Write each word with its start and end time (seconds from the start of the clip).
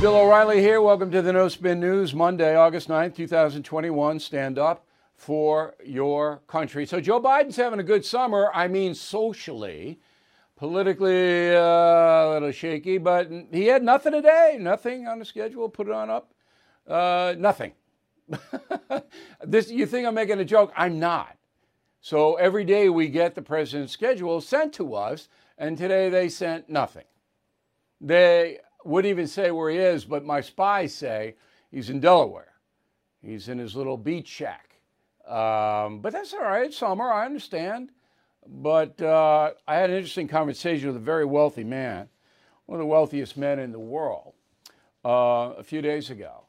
Bill 0.00 0.16
O'Reilly 0.16 0.62
here. 0.62 0.80
Welcome 0.80 1.10
to 1.10 1.20
the 1.20 1.30
No 1.30 1.48
Spin 1.48 1.78
News, 1.78 2.14
Monday, 2.14 2.56
August 2.56 2.88
9th, 2.88 3.14
2021. 3.16 4.18
Stand 4.18 4.58
up 4.58 4.86
for 5.14 5.74
your 5.84 6.40
country. 6.46 6.86
So, 6.86 7.02
Joe 7.02 7.20
Biden's 7.20 7.56
having 7.56 7.80
a 7.80 7.82
good 7.82 8.02
summer. 8.02 8.50
I 8.54 8.66
mean, 8.66 8.94
socially, 8.94 10.00
politically 10.56 11.54
uh, 11.54 11.60
a 11.60 12.30
little 12.32 12.50
shaky, 12.50 12.96
but 12.96 13.30
he 13.52 13.66
had 13.66 13.82
nothing 13.82 14.12
today, 14.12 14.56
nothing 14.58 15.06
on 15.06 15.18
the 15.18 15.24
schedule. 15.26 15.68
Put 15.68 15.88
it 15.88 15.92
on 15.92 16.08
up. 16.08 16.32
Uh, 16.88 17.34
nothing. 17.36 17.72
this, 19.44 19.70
you 19.70 19.84
think 19.84 20.06
I'm 20.06 20.14
making 20.14 20.40
a 20.40 20.46
joke? 20.46 20.72
I'm 20.78 20.98
not. 20.98 21.36
So, 22.00 22.36
every 22.36 22.64
day 22.64 22.88
we 22.88 23.08
get 23.08 23.34
the 23.34 23.42
president's 23.42 23.92
schedule 23.92 24.40
sent 24.40 24.72
to 24.74 24.94
us, 24.94 25.28
and 25.58 25.76
today 25.76 26.08
they 26.08 26.30
sent 26.30 26.70
nothing. 26.70 27.04
They 28.00 28.60
wouldn't 28.84 29.10
even 29.10 29.26
say 29.26 29.50
where 29.50 29.70
he 29.70 29.78
is, 29.78 30.04
but 30.04 30.24
my 30.24 30.40
spies 30.40 30.94
say 30.94 31.36
he's 31.70 31.90
in 31.90 32.00
Delaware. 32.00 32.54
He's 33.22 33.48
in 33.48 33.58
his 33.58 33.76
little 33.76 33.96
beach 33.96 34.28
shack. 34.28 34.76
Um, 35.26 36.00
but 36.00 36.12
that's 36.12 36.32
all 36.32 36.40
right. 36.40 36.72
Summer, 36.72 37.10
I 37.10 37.26
understand. 37.26 37.90
But 38.46 39.00
uh, 39.02 39.52
I 39.68 39.76
had 39.76 39.90
an 39.90 39.96
interesting 39.96 40.28
conversation 40.28 40.88
with 40.88 40.96
a 40.96 41.00
very 41.00 41.24
wealthy 41.24 41.64
man, 41.64 42.08
one 42.66 42.76
of 42.76 42.80
the 42.80 42.86
wealthiest 42.86 43.36
men 43.36 43.58
in 43.58 43.70
the 43.70 43.78
world, 43.78 44.32
uh, 45.04 45.52
a 45.58 45.62
few 45.62 45.82
days 45.82 46.10
ago. 46.10 46.44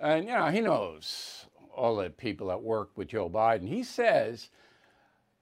And, 0.00 0.26
you 0.26 0.34
know, 0.34 0.46
he 0.48 0.60
knows 0.60 1.46
all 1.74 1.96
the 1.96 2.10
people 2.10 2.48
that 2.48 2.62
work 2.62 2.90
with 2.96 3.08
Joe 3.08 3.28
Biden. 3.28 3.66
He 3.66 3.82
says 3.82 4.50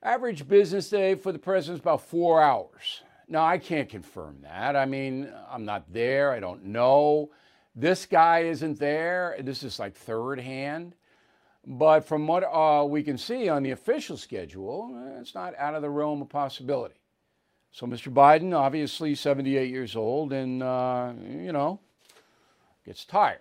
average 0.03 0.47
business 0.47 0.89
day 0.89 1.15
for 1.17 1.33
the 1.33 1.39
president 1.39 1.79
is 1.79 1.81
about 1.81 2.03
four 2.03 2.41
hours. 2.41 3.03
Now, 3.29 3.45
I 3.45 3.59
can't 3.59 3.89
confirm 3.89 4.39
that. 4.43 4.75
I 4.75 4.87
mean, 4.87 5.31
I'm 5.51 5.65
not 5.65 5.93
there. 5.93 6.33
I 6.33 6.41
don't 6.41 6.65
know. 6.65 7.31
This 7.75 8.07
guy 8.07 8.41
isn't 8.41 8.79
there. 8.79 9.37
This 9.41 9.63
is 9.63 9.79
like 9.79 9.95
third 9.95 10.41
hand. 10.41 10.95
But 11.67 12.07
from 12.07 12.27
what 12.27 12.45
uh, 12.45 12.87
we 12.87 13.03
can 13.03 13.19
see 13.19 13.51
on 13.51 13.63
the 13.63 13.73
official 13.73 14.17
schedule, 14.17 14.91
eh, 14.97 15.21
it's 15.21 15.35
not 15.35 15.55
out 15.59 15.75
of 15.75 15.83
the 15.83 15.91
realm 15.91 16.23
of 16.23 16.31
possibility. 16.31 16.95
So, 17.71 17.87
Mr. 17.87 18.11
Biden, 18.11 18.57
obviously 18.57 19.15
78 19.15 19.71
years 19.71 19.95
old, 19.95 20.33
and, 20.33 20.63
uh, 20.63 21.13
you 21.23 21.53
know, 21.53 21.81
gets 22.87 23.05
tired. 23.05 23.41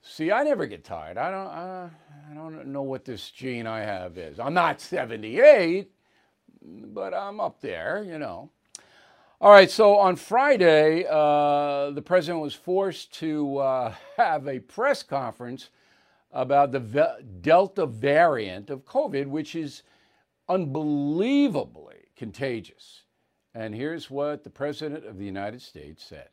See, 0.00 0.32
I 0.32 0.42
never 0.42 0.66
get 0.66 0.84
tired. 0.84 1.18
I 1.18 1.30
don't, 1.30 1.46
uh, 1.46 1.90
I 2.30 2.34
don't 2.34 2.68
know 2.68 2.82
what 2.82 3.04
this 3.04 3.30
gene 3.30 3.66
I 3.66 3.80
have 3.80 4.16
is. 4.16 4.40
I'm 4.40 4.54
not 4.54 4.80
78, 4.80 5.90
but 6.62 7.12
I'm 7.12 7.40
up 7.40 7.60
there, 7.60 8.02
you 8.02 8.18
know. 8.18 8.50
All 9.38 9.50
right, 9.50 9.70
so 9.70 9.96
on 9.96 10.16
Friday, 10.16 11.04
uh, 11.04 11.90
the 11.90 12.00
president 12.00 12.40
was 12.40 12.54
forced 12.54 13.12
to 13.18 13.58
uh, 13.58 13.94
have 14.16 14.48
a 14.48 14.60
press 14.60 15.02
conference 15.02 15.68
about 16.32 16.72
the 16.72 16.80
ve- 16.80 17.22
Delta 17.42 17.84
variant 17.84 18.70
of 18.70 18.86
COVID, 18.86 19.26
which 19.26 19.54
is 19.54 19.82
unbelievably 20.48 21.96
contagious. 22.16 23.02
And 23.54 23.74
here's 23.74 24.10
what 24.10 24.42
the 24.42 24.50
President 24.50 25.04
of 25.04 25.18
the 25.18 25.26
United 25.26 25.60
States 25.60 26.02
said. 26.02 26.28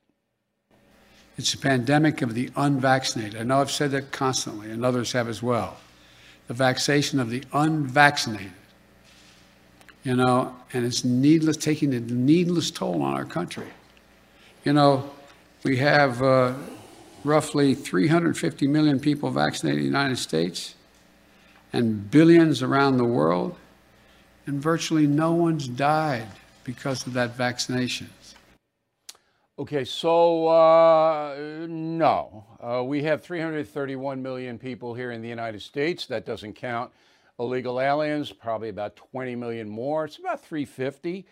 It's 1.37 1.53
a 1.53 1.57
pandemic 1.57 2.21
of 2.21 2.33
the 2.33 2.51
unvaccinated. 2.55 3.39
I 3.39 3.43
know 3.43 3.59
I've 3.59 3.71
said 3.71 3.91
that 3.91 4.13
constantly, 4.13 4.71
and 4.71 4.85
others 4.85 5.11
have 5.11 5.27
as 5.27 5.43
well. 5.43 5.75
The 6.47 6.53
vaccination 6.53 7.19
of 7.19 7.29
the 7.29 7.43
unvaccinated 7.51 8.53
you 10.03 10.15
know, 10.15 10.55
and 10.73 10.85
it's 10.85 11.03
needless, 11.03 11.57
taking 11.57 11.93
a 11.93 11.99
needless 11.99 12.71
toll 12.71 13.01
on 13.01 13.13
our 13.13 13.25
country. 13.25 13.67
You 14.65 14.73
know, 14.73 15.09
we 15.63 15.77
have 15.77 16.21
uh, 16.21 16.53
roughly 17.23 17.73
350 17.73 18.67
million 18.67 18.99
people 18.99 19.29
vaccinated 19.29 19.79
in 19.79 19.83
the 19.85 19.97
United 19.97 20.17
States 20.17 20.75
and 21.71 22.11
billions 22.11 22.61
around 22.61 22.97
the 22.97 23.05
world, 23.05 23.55
and 24.45 24.61
virtually 24.61 25.07
no 25.07 25.33
one's 25.33 25.67
died 25.67 26.27
because 26.63 27.07
of 27.07 27.13
that 27.13 27.35
vaccination. 27.35 28.09
Okay, 29.57 29.85
so 29.85 30.47
uh, 30.47 31.35
no. 31.67 32.43
Uh, 32.59 32.83
we 32.83 33.03
have 33.03 33.23
331 33.23 34.21
million 34.21 34.57
people 34.57 34.93
here 34.93 35.11
in 35.11 35.21
the 35.21 35.29
United 35.29 35.61
States. 35.61 36.05
That 36.07 36.25
doesn't 36.25 36.53
count 36.53 36.91
illegal 37.39 37.79
aliens, 37.79 38.31
probably 38.31 38.69
about 38.69 38.95
20 38.95 39.35
million 39.35 39.69
more. 39.69 40.05
It's 40.05 40.17
about 40.17 40.43
350, 40.43 41.25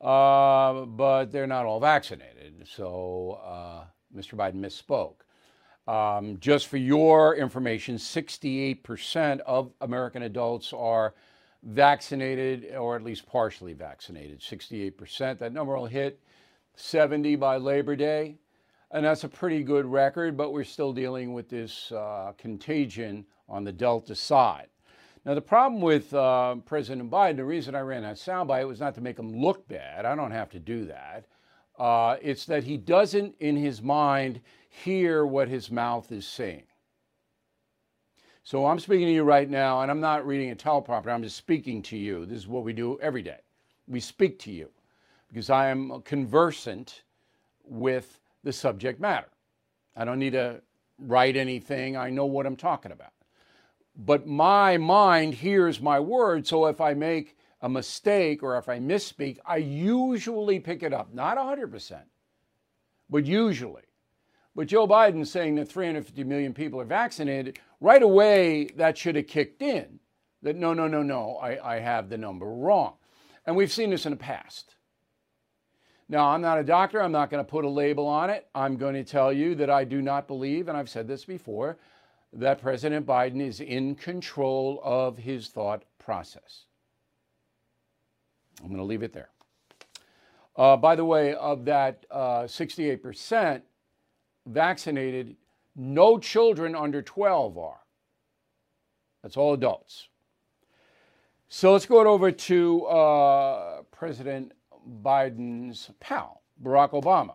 uh, 0.00 0.84
but 0.84 1.26
they're 1.26 1.46
not 1.46 1.66
all 1.66 1.80
vaccinated. 1.80 2.66
So 2.66 3.40
uh, 3.44 3.84
Mr. 4.14 4.34
Biden 4.34 4.56
misspoke. 4.56 5.22
Um, 5.88 6.38
just 6.40 6.66
for 6.66 6.78
your 6.78 7.36
information, 7.36 7.96
68% 7.96 9.40
of 9.40 9.72
American 9.80 10.22
adults 10.22 10.72
are 10.72 11.14
vaccinated 11.62 12.74
or 12.74 12.96
at 12.96 13.02
least 13.02 13.26
partially 13.26 13.72
vaccinated. 13.72 14.40
68%. 14.40 15.38
That 15.38 15.52
number 15.52 15.76
will 15.76 15.86
hit 15.86 16.20
70 16.74 17.36
by 17.36 17.56
Labor 17.56 17.96
Day. 17.96 18.36
And 18.90 19.04
that's 19.04 19.24
a 19.24 19.28
pretty 19.28 19.62
good 19.62 19.86
record, 19.86 20.36
but 20.36 20.52
we're 20.52 20.64
still 20.64 20.92
dealing 20.92 21.32
with 21.32 21.48
this 21.48 21.90
uh, 21.92 22.32
contagion 22.38 23.26
on 23.48 23.64
the 23.64 23.72
Delta 23.72 24.14
side. 24.14 24.68
Now, 25.26 25.34
the 25.34 25.42
problem 25.42 25.80
with 25.80 26.14
uh, 26.14 26.54
President 26.66 27.10
Biden, 27.10 27.34
the 27.34 27.44
reason 27.44 27.74
I 27.74 27.80
ran 27.80 28.02
that 28.02 28.14
soundbite 28.14 28.68
was 28.68 28.78
not 28.78 28.94
to 28.94 29.00
make 29.00 29.18
him 29.18 29.42
look 29.42 29.66
bad. 29.66 30.06
I 30.06 30.14
don't 30.14 30.30
have 30.30 30.50
to 30.50 30.60
do 30.60 30.84
that. 30.84 31.24
Uh, 31.76 32.16
it's 32.22 32.44
that 32.46 32.62
he 32.62 32.76
doesn't, 32.76 33.34
in 33.40 33.56
his 33.56 33.82
mind, 33.82 34.40
hear 34.68 35.26
what 35.26 35.48
his 35.48 35.68
mouth 35.68 36.12
is 36.12 36.28
saying. 36.28 36.62
So 38.44 38.66
I'm 38.66 38.78
speaking 38.78 39.08
to 39.08 39.12
you 39.12 39.24
right 39.24 39.50
now, 39.50 39.80
and 39.80 39.90
I'm 39.90 39.98
not 39.98 40.24
reading 40.24 40.52
a 40.52 40.54
teleprompter. 40.54 41.08
I'm 41.08 41.24
just 41.24 41.36
speaking 41.36 41.82
to 41.82 41.96
you. 41.96 42.24
This 42.24 42.38
is 42.38 42.46
what 42.46 42.62
we 42.62 42.72
do 42.72 42.96
every 43.00 43.22
day. 43.22 43.40
We 43.88 43.98
speak 43.98 44.38
to 44.40 44.52
you 44.52 44.70
because 45.26 45.50
I 45.50 45.70
am 45.70 46.02
conversant 46.02 47.02
with 47.64 48.20
the 48.44 48.52
subject 48.52 49.00
matter. 49.00 49.26
I 49.96 50.04
don't 50.04 50.20
need 50.20 50.34
to 50.34 50.62
write 51.00 51.36
anything. 51.36 51.96
I 51.96 52.10
know 52.10 52.26
what 52.26 52.46
I'm 52.46 52.54
talking 52.54 52.92
about 52.92 53.10
but 53.96 54.26
my 54.26 54.76
mind 54.76 55.34
hears 55.34 55.80
my 55.80 55.98
word. 55.98 56.46
So 56.46 56.66
if 56.66 56.80
I 56.80 56.94
make 56.94 57.36
a 57.62 57.68
mistake 57.68 58.42
or 58.42 58.58
if 58.58 58.68
I 58.68 58.78
misspeak, 58.78 59.38
I 59.46 59.56
usually 59.56 60.60
pick 60.60 60.82
it 60.82 60.92
up. 60.92 61.14
Not 61.14 61.38
100%, 61.38 62.02
but 63.08 63.24
usually. 63.24 63.82
But 64.54 64.68
Joe 64.68 64.86
Biden 64.86 65.26
saying 65.26 65.56
that 65.56 65.68
350 65.68 66.24
million 66.24 66.54
people 66.54 66.80
are 66.80 66.86
vaccinated, 66.86 67.58
right 67.80 68.02
away 68.02 68.66
that 68.76 68.96
should 68.96 69.16
have 69.16 69.26
kicked 69.26 69.62
in. 69.62 70.00
That 70.42 70.56
no, 70.56 70.72
no, 70.74 70.86
no, 70.86 71.02
no, 71.02 71.36
I, 71.36 71.74
I 71.74 71.78
have 71.80 72.08
the 72.08 72.18
number 72.18 72.46
wrong. 72.46 72.94
And 73.46 73.56
we've 73.56 73.72
seen 73.72 73.90
this 73.90 74.06
in 74.06 74.10
the 74.10 74.16
past. 74.16 74.76
Now, 76.08 76.28
I'm 76.28 76.40
not 76.40 76.58
a 76.58 76.64
doctor. 76.64 77.02
I'm 77.02 77.12
not 77.12 77.30
going 77.30 77.44
to 77.44 77.50
put 77.50 77.64
a 77.64 77.68
label 77.68 78.06
on 78.06 78.30
it. 78.30 78.46
I'm 78.54 78.76
going 78.76 78.94
to 78.94 79.04
tell 79.04 79.32
you 79.32 79.56
that 79.56 79.70
I 79.70 79.84
do 79.84 80.00
not 80.00 80.28
believe, 80.28 80.68
and 80.68 80.76
I've 80.76 80.88
said 80.88 81.08
this 81.08 81.24
before, 81.24 81.78
that 82.36 82.60
President 82.60 83.06
Biden 83.06 83.40
is 83.40 83.60
in 83.60 83.94
control 83.94 84.80
of 84.84 85.16
his 85.16 85.48
thought 85.48 85.84
process. 85.98 86.64
I'm 88.60 88.68
going 88.68 88.78
to 88.78 88.84
leave 88.84 89.02
it 89.02 89.12
there. 89.12 89.30
Uh, 90.54 90.76
by 90.76 90.94
the 90.96 91.04
way, 91.04 91.34
of 91.34 91.64
that 91.64 92.04
uh, 92.10 92.42
68% 92.42 93.62
vaccinated, 94.46 95.36
no 95.74 96.18
children 96.18 96.74
under 96.74 97.02
12 97.02 97.58
are. 97.58 97.80
That's 99.22 99.36
all 99.36 99.54
adults. 99.54 100.08
So 101.48 101.72
let's 101.72 101.86
go 101.86 102.06
over 102.06 102.30
to 102.30 102.84
uh, 102.84 103.82
President 103.90 104.52
Biden's 105.02 105.90
pal, 106.00 106.42
Barack 106.62 106.90
Obama. 106.90 107.34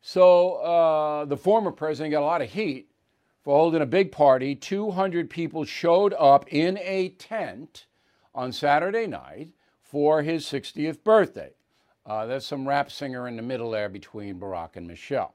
So 0.00 0.54
uh, 0.56 1.24
the 1.24 1.36
former 1.36 1.70
president 1.70 2.12
got 2.12 2.22
a 2.22 2.26
lot 2.26 2.42
of 2.42 2.50
heat 2.50 2.91
for 3.42 3.56
holding 3.56 3.82
a 3.82 3.86
big 3.86 4.12
party. 4.12 4.54
200 4.54 5.28
people 5.28 5.64
showed 5.64 6.14
up 6.14 6.50
in 6.52 6.78
a 6.78 7.10
tent 7.10 7.86
on 8.34 8.52
Saturday 8.52 9.06
night 9.06 9.52
for 9.82 10.22
his 10.22 10.44
60th 10.46 11.02
birthday. 11.02 11.50
Uh, 12.06 12.26
there's 12.26 12.46
some 12.46 12.66
rap 12.66 12.90
singer 12.90 13.28
in 13.28 13.36
the 13.36 13.42
middle 13.42 13.70
there 13.70 13.88
between 13.88 14.40
Barack 14.40 14.76
and 14.76 14.86
Michelle. 14.86 15.34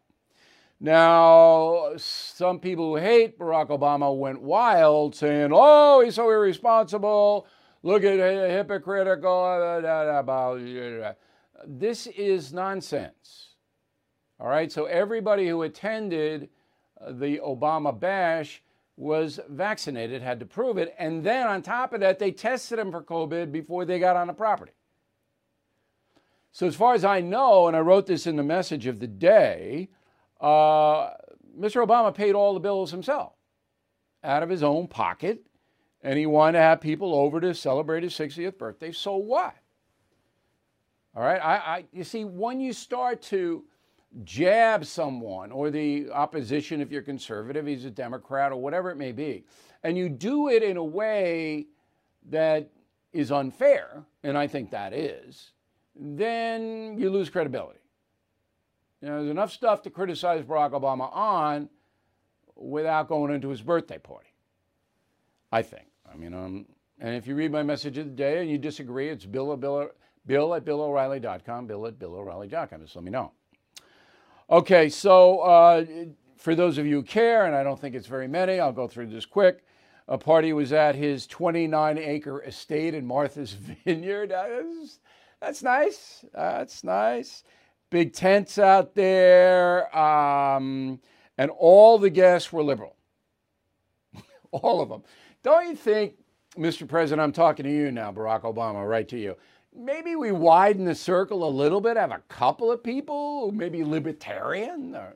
Now, 0.80 1.94
some 1.98 2.60
people 2.60 2.96
who 2.96 3.02
hate 3.02 3.40
Barack 3.40 3.70
Obama 3.70 4.16
went 4.16 4.42
wild 4.42 5.16
saying, 5.16 5.52
oh, 5.54 6.02
he's 6.02 6.16
so 6.16 6.30
irresponsible. 6.30 7.48
Look 7.84 8.04
at 8.04 8.20
it, 8.20 8.52
hypocritical. 8.52 9.82
This 11.66 12.08
is 12.08 12.54
nonsense. 12.54 13.56
All 14.40 14.48
right, 14.48 14.72
so 14.72 14.86
everybody 14.86 15.48
who 15.48 15.64
attended 15.64 16.50
the 17.10 17.40
Obama 17.40 17.98
bash 17.98 18.62
was 18.96 19.40
vaccinated, 19.48 20.22
had 20.22 20.40
to 20.40 20.46
prove 20.46 20.78
it. 20.78 20.96
And 20.98 21.24
then 21.24 21.48
on 21.48 21.62
top 21.62 21.94
of 21.94 22.00
that, 22.02 22.20
they 22.20 22.32
tested 22.32 22.80
him 22.80 22.92
for 22.92 23.04
COVID 23.04 23.52
before 23.52 23.86
they 23.86 24.00
got 24.00 24.16
on 24.16 24.28
the 24.28 24.34
property. 24.34 24.72
So, 26.52 26.66
as 26.66 26.76
far 26.76 26.96
as 26.96 27.06
I 27.06 27.22
know, 27.22 27.68
and 27.68 27.78
I 27.78 27.82
wrote 27.82 28.08
this 28.08 28.26
in 28.26 28.36
the 28.36 28.44
message 28.44 28.88
of 28.88 29.00
the 29.00 29.06
day, 29.06 29.90
uh, 30.42 31.12
Mr. 31.58 31.86
Obama 31.86 32.14
paid 32.14 32.34
all 32.34 32.56
the 32.56 32.60
bills 32.60 32.90
himself 32.90 33.34
out 34.24 34.42
of 34.42 34.50
his 34.50 34.64
own 34.64 34.88
pocket, 34.88 35.46
and 36.02 36.18
he 36.18 36.26
wanted 36.26 36.54
to 36.54 36.64
have 36.64 36.82
people 36.82 37.14
over 37.14 37.40
to 37.40 37.54
celebrate 37.54 38.02
his 38.02 38.14
60th 38.14 38.58
birthday. 38.58 38.92
So 38.92 39.18
what? 39.18 39.56
All 41.16 41.24
right. 41.24 41.40
I, 41.40 41.56
I 41.56 41.86
you 41.92 42.04
see, 42.04 42.26
when 42.26 42.60
you 42.60 42.74
start 42.74 43.22
to 43.24 43.66
jab 44.24 44.86
someone 44.86 45.52
or 45.52 45.70
the 45.70 46.10
opposition, 46.12 46.82
if 46.82 46.92
you're 46.92 47.02
conservative, 47.02 47.66
he's 47.66 47.86
a 47.86 47.92
Democrat 47.92 48.52
or 48.52 48.58
whatever 48.58 48.90
it 48.90 48.98
may 48.98 49.12
be, 49.12 49.46
and 49.84 49.98
you 49.98 50.10
do 50.10 50.50
it 50.50 50.64
in 50.64 50.78
a 50.78 50.84
way 50.84 51.68
that 52.30 52.70
is 53.14 53.32
unfair, 53.32 54.06
and 54.24 54.38
I 54.38 54.48
think 54.48 54.72
that 54.72 54.94
is, 54.94 55.52
then 55.96 56.98
you 56.98 57.10
lose 57.10 57.30
credibility. 57.30 57.80
You 59.02 59.10
know, 59.10 59.18
there's 59.20 59.32
enough 59.32 59.52
stuff 59.52 59.82
to 59.84 59.90
criticize 59.90 60.44
Barack 60.44 60.72
Obama 60.72 61.16
on 61.16 61.70
without 62.56 63.08
going 63.08 63.34
into 63.34 63.50
his 63.50 63.62
birthday 63.62 64.00
party. 64.00 64.28
I 65.52 65.62
think. 65.62 65.86
I 66.12 66.18
mean, 66.18 66.34
um, 66.34 66.66
and 67.00 67.16
if 67.16 67.28
you 67.28 67.36
read 67.36 67.52
my 67.52 67.64
message 67.64 67.98
of 67.98 68.06
the 68.06 68.12
day 68.12 68.42
and 68.42 68.50
you 68.50 68.58
disagree, 68.58 69.10
it's 69.10 69.26
bill 69.26 69.56
bill, 69.56 69.92
bill 70.26 70.54
at 70.56 70.66
billoreilly.com, 70.66 71.68
bill 71.68 71.88
at 71.88 72.00
billoreilly.com. 72.00 72.82
Just 72.82 72.96
let 72.96 73.06
me 73.06 73.12
know. 73.12 73.32
Okay, 74.50 74.88
so 74.88 75.40
uh, 75.40 75.86
for 76.38 76.56
those 76.56 76.78
of 76.78 76.86
you 76.86 76.96
who 76.96 77.04
care, 77.04 77.48
and 77.48 77.54
I 77.56 77.64
don't 77.64 77.78
think 77.78 77.96
it's 77.96 78.08
very 78.08 78.30
many, 78.30 78.62
I'll 78.62 78.72
go 78.72 78.88
through 78.88 79.08
this 79.08 79.26
quick. 79.26 79.66
A 80.08 80.18
party 80.18 80.54
was 80.54 80.72
at 80.72 80.96
his 80.96 81.28
29 81.28 81.98
acre 81.98 82.42
estate 82.44 82.94
in 82.94 83.06
Martha's 83.06 83.52
Vineyard. 83.86 84.30
That's, 84.30 85.00
that's 85.42 85.64
nice. 85.64 86.24
That's 86.34 86.86
nice. 86.86 87.44
Big 87.90 88.14
tents 88.14 88.58
out 88.58 88.96
there. 88.96 89.96
Um, 89.98 91.02
and 91.38 91.52
all 91.52 91.98
the 91.98 92.10
guests 92.10 92.54
were 92.54 92.64
liberal. 92.64 92.96
all 94.52 94.80
of 94.80 94.88
them. 94.88 95.04
Don't 95.44 95.68
you 95.68 95.76
think, 95.76 96.14
Mr. 96.58 96.88
President, 96.88 97.22
I'm 97.22 97.34
talking 97.34 97.66
to 97.66 97.72
you 97.72 97.92
now, 97.92 98.14
Barack 98.14 98.44
Obama, 98.44 98.88
right 98.88 99.08
to 99.10 99.18
you. 99.20 99.36
Maybe 99.78 100.16
we 100.16 100.32
widen 100.32 100.86
the 100.86 100.96
circle 100.96 101.48
a 101.48 101.50
little 101.50 101.82
bit, 101.82 101.98
have 101.98 102.12
a 102.12 102.24
couple 102.30 102.72
of 102.72 102.84
people, 102.84 103.52
maybe 103.52 103.84
libertarian. 103.84 104.96
Or, 104.96 105.14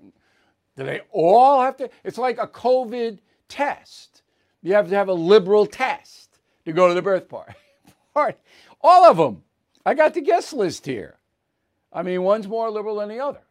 do 0.78 0.84
they 0.84 1.02
all 1.12 1.62
have 1.62 1.78
to? 1.78 1.90
It's 2.04 2.18
like 2.18 2.38
a 2.38 2.48
COVID 2.48 3.20
test. 3.48 4.22
You 4.62 4.74
have 4.74 4.90
to 4.90 4.96
have 4.96 5.08
a 5.10 5.14
liberal 5.14 5.66
test 5.66 6.40
to 6.66 6.74
go 6.74 6.88
to 6.88 6.94
the 6.94 7.02
birth 7.02 7.28
party. 8.14 8.38
all 8.82 9.06
of 9.06 9.18
them. 9.18 9.44
I 9.86 9.96
got 9.96 10.14
the 10.14 10.22
guest 10.22 10.54
list 10.54 10.86
here. 10.86 11.18
I 11.92 12.04
mean, 12.04 12.22
one's 12.22 12.48
more 12.48 12.70
liberal 12.70 12.98
than 12.98 13.10
the 13.10 13.20
other. 13.20 13.42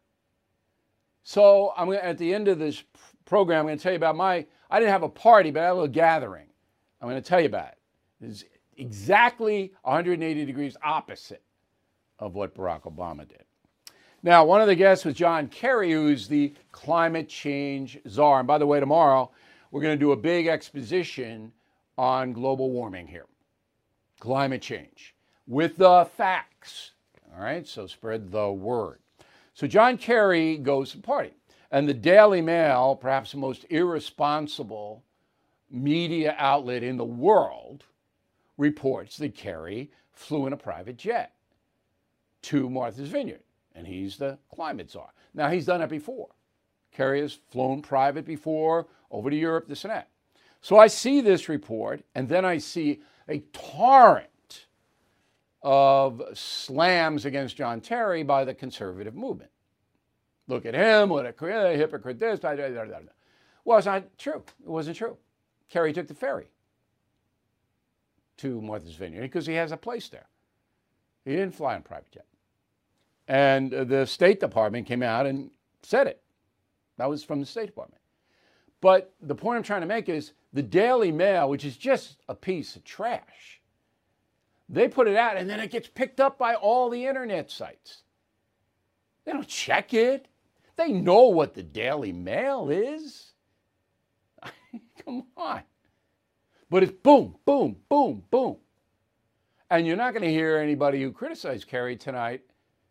So 1.24 1.72
I'm 1.76 1.88
gonna, 1.88 1.98
at 1.98 2.18
the 2.18 2.32
end 2.32 2.48
of 2.48 2.58
this 2.58 2.82
program, 3.24 3.60
I'm 3.60 3.66
going 3.66 3.78
to 3.78 3.82
tell 3.82 3.92
you 3.92 3.96
about 3.96 4.16
my. 4.16 4.46
I 4.70 4.78
didn't 4.78 4.92
have 4.92 5.02
a 5.02 5.08
party, 5.08 5.50
but 5.50 5.60
I 5.60 5.66
had 5.66 5.72
a 5.72 5.74
little 5.74 5.88
gathering. 5.88 6.46
I'm 7.00 7.08
going 7.08 7.20
to 7.20 7.28
tell 7.28 7.40
you 7.40 7.46
about 7.46 7.68
it. 7.68 7.78
It's 8.20 8.44
exactly 8.80 9.72
180 9.82 10.44
degrees 10.44 10.76
opposite 10.82 11.42
of 12.18 12.34
what 12.34 12.54
Barack 12.54 12.82
Obama 12.82 13.28
did. 13.28 13.44
Now, 14.22 14.44
one 14.44 14.60
of 14.60 14.66
the 14.66 14.74
guests 14.74 15.04
was 15.04 15.14
John 15.14 15.48
Kerry, 15.48 15.92
who's 15.92 16.28
the 16.28 16.52
climate 16.72 17.28
change 17.28 17.98
czar. 18.08 18.40
And 18.40 18.46
by 18.46 18.58
the 18.58 18.66
way, 18.66 18.80
tomorrow 18.80 19.30
we're 19.70 19.80
going 19.80 19.98
to 19.98 20.04
do 20.04 20.12
a 20.12 20.16
big 20.16 20.46
exposition 20.46 21.52
on 21.96 22.32
global 22.32 22.70
warming 22.70 23.06
here, 23.06 23.26
climate 24.18 24.60
change, 24.60 25.14
with 25.46 25.76
the 25.76 26.08
facts. 26.16 26.92
All 27.34 27.42
right, 27.42 27.66
so 27.66 27.86
spread 27.86 28.30
the 28.30 28.50
word. 28.50 28.98
So 29.54 29.66
John 29.66 29.96
Kerry 29.96 30.58
goes 30.58 30.90
to 30.90 30.96
the 30.98 31.02
party. 31.02 31.32
And 31.70 31.88
the 31.88 31.94
Daily 31.94 32.40
Mail, 32.40 32.96
perhaps 33.00 33.30
the 33.30 33.38
most 33.38 33.64
irresponsible 33.70 35.04
media 35.70 36.34
outlet 36.36 36.82
in 36.82 36.96
the 36.96 37.04
world, 37.04 37.84
reports 38.60 39.16
that 39.16 39.34
Kerry 39.34 39.90
flew 40.12 40.46
in 40.46 40.52
a 40.52 40.56
private 40.56 40.98
jet 40.98 41.32
to 42.42 42.68
Martha's 42.68 43.08
Vineyard. 43.08 43.40
And 43.74 43.86
he's 43.86 44.18
the 44.18 44.38
climate 44.54 44.90
czar. 44.90 45.08
Now, 45.32 45.48
he's 45.48 45.64
done 45.64 45.80
it 45.80 45.88
before. 45.88 46.28
Kerry 46.92 47.22
has 47.22 47.38
flown 47.50 47.80
private 47.80 48.26
before 48.26 48.86
over 49.10 49.30
to 49.30 49.36
Europe, 49.36 49.66
this 49.66 49.84
and 49.84 49.92
that. 49.92 50.08
So 50.60 50.78
I 50.78 50.88
see 50.88 51.22
this 51.22 51.48
report, 51.48 52.02
and 52.14 52.28
then 52.28 52.44
I 52.44 52.58
see 52.58 53.00
a 53.28 53.38
torrent 53.52 54.66
of 55.62 56.22
slams 56.34 57.24
against 57.24 57.56
John 57.56 57.80
Kerry 57.80 58.22
by 58.22 58.44
the 58.44 58.52
conservative 58.52 59.14
movement. 59.14 59.50
Look 60.48 60.66
at 60.66 60.74
him, 60.74 61.08
what 61.08 61.24
a 61.24 61.76
hypocrite 61.76 62.18
this. 62.18 62.40
Blah, 62.40 62.56
blah. 62.56 62.98
Well, 63.64 63.78
it's 63.78 63.86
not 63.86 64.18
true. 64.18 64.42
It 64.62 64.68
wasn't 64.68 64.96
true. 64.96 65.16
Kerry 65.70 65.92
took 65.92 66.08
the 66.08 66.14
ferry 66.14 66.50
to 68.40 68.60
Martha's 68.60 68.94
Vineyard 68.94 69.22
because 69.22 69.46
he 69.46 69.54
has 69.54 69.72
a 69.72 69.76
place 69.76 70.08
there. 70.08 70.26
He 71.24 71.32
didn't 71.32 71.54
fly 71.54 71.74
on 71.74 71.82
private 71.82 72.10
jet. 72.10 72.26
And 73.28 73.70
the 73.70 74.06
State 74.06 74.40
Department 74.40 74.86
came 74.86 75.02
out 75.02 75.26
and 75.26 75.50
said 75.82 76.06
it. 76.06 76.22
That 76.96 77.08
was 77.08 77.22
from 77.22 77.40
the 77.40 77.46
State 77.46 77.66
Department. 77.66 78.00
But 78.80 79.14
the 79.20 79.34
point 79.34 79.58
I'm 79.58 79.62
trying 79.62 79.82
to 79.82 79.86
make 79.86 80.08
is 80.08 80.32
the 80.52 80.62
Daily 80.62 81.12
Mail, 81.12 81.48
which 81.48 81.64
is 81.64 81.76
just 81.76 82.18
a 82.28 82.34
piece 82.34 82.76
of 82.76 82.84
trash, 82.84 83.60
they 84.68 84.88
put 84.88 85.08
it 85.08 85.16
out 85.16 85.36
and 85.36 85.48
then 85.48 85.60
it 85.60 85.70
gets 85.70 85.88
picked 85.88 86.20
up 86.20 86.38
by 86.38 86.54
all 86.54 86.88
the 86.88 87.06
internet 87.06 87.50
sites. 87.50 88.02
They 89.24 89.32
don't 89.32 89.46
check 89.46 89.92
it. 89.94 90.26
They 90.76 90.92
know 90.92 91.24
what 91.24 91.54
the 91.54 91.62
Daily 91.62 92.12
Mail 92.12 92.70
is. 92.70 93.32
Come 95.04 95.26
on. 95.36 95.62
But 96.70 96.84
it's 96.84 96.92
boom, 96.92 97.34
boom, 97.44 97.76
boom, 97.88 98.22
boom. 98.30 98.56
And 99.68 99.86
you're 99.86 99.96
not 99.96 100.12
going 100.12 100.24
to 100.24 100.30
hear 100.30 100.56
anybody 100.56 101.02
who 101.02 101.12
criticized 101.12 101.66
Kerry 101.66 101.96
tonight 101.96 102.42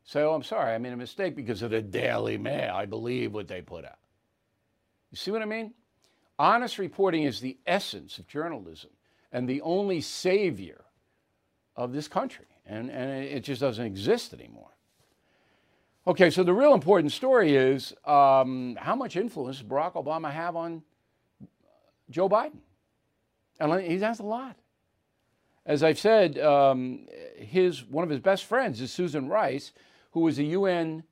say, 0.04 0.22
oh, 0.22 0.34
I'm 0.34 0.44
sorry, 0.44 0.74
I 0.74 0.78
made 0.78 0.94
a 0.94 0.98
mistake 0.98 1.36
because 1.36 1.62
of 1.62 1.72
the 1.72 1.82
Daily 1.82 2.38
Mail. 2.38 2.74
I 2.76 2.86
believe 2.86 3.34
what 3.34 3.48
they 3.48 3.62
put 3.62 3.86
out. 3.86 3.98
You 5.12 5.18
see 5.18 5.32
what 5.32 5.42
I 5.42 5.46
mean? 5.46 5.74
Honest 6.38 6.78
reporting 6.78 7.24
is 7.24 7.40
the 7.40 7.58
essence 7.66 8.18
of 8.18 8.28
journalism 8.28 8.92
and 9.32 9.48
the 9.48 9.62
only 9.62 10.02
savior 10.02 10.86
of 11.76 11.94
this 11.94 12.08
country. 12.08 12.46
And, 12.66 12.90
and 12.90 13.24
it 13.24 13.42
just 13.42 13.62
doesn't 13.62 13.86
exist 13.86 14.34
anymore. 14.34 14.70
Okay, 16.08 16.30
so 16.30 16.44
the 16.44 16.54
real 16.54 16.74
important 16.74 17.12
story 17.12 17.56
is 17.56 17.94
um, 18.06 18.78
how 18.80 18.96
much 18.96 19.16
influence 19.16 19.62
Barack 19.62 19.94
Obama 19.94 20.32
have 20.32 20.56
on 20.56 20.82
Joe 22.10 22.30
Biden? 22.30 22.60
And 23.60 23.82
he 23.82 24.00
has 24.00 24.20
a 24.20 24.24
lot. 24.24 24.56
As 25.66 25.84
I've 25.84 26.00
said, 26.00 26.40
um, 26.40 27.08
his 27.38 27.86
one 27.86 28.04
of 28.04 28.10
his 28.10 28.20
best 28.20 28.46
friends 28.46 28.82
is 28.82 28.92
Susan 28.92 29.28
Rice, 29.28 29.72
who 30.12 30.22
was 30.22 30.40
a 30.40 30.44
UN 30.44 31.04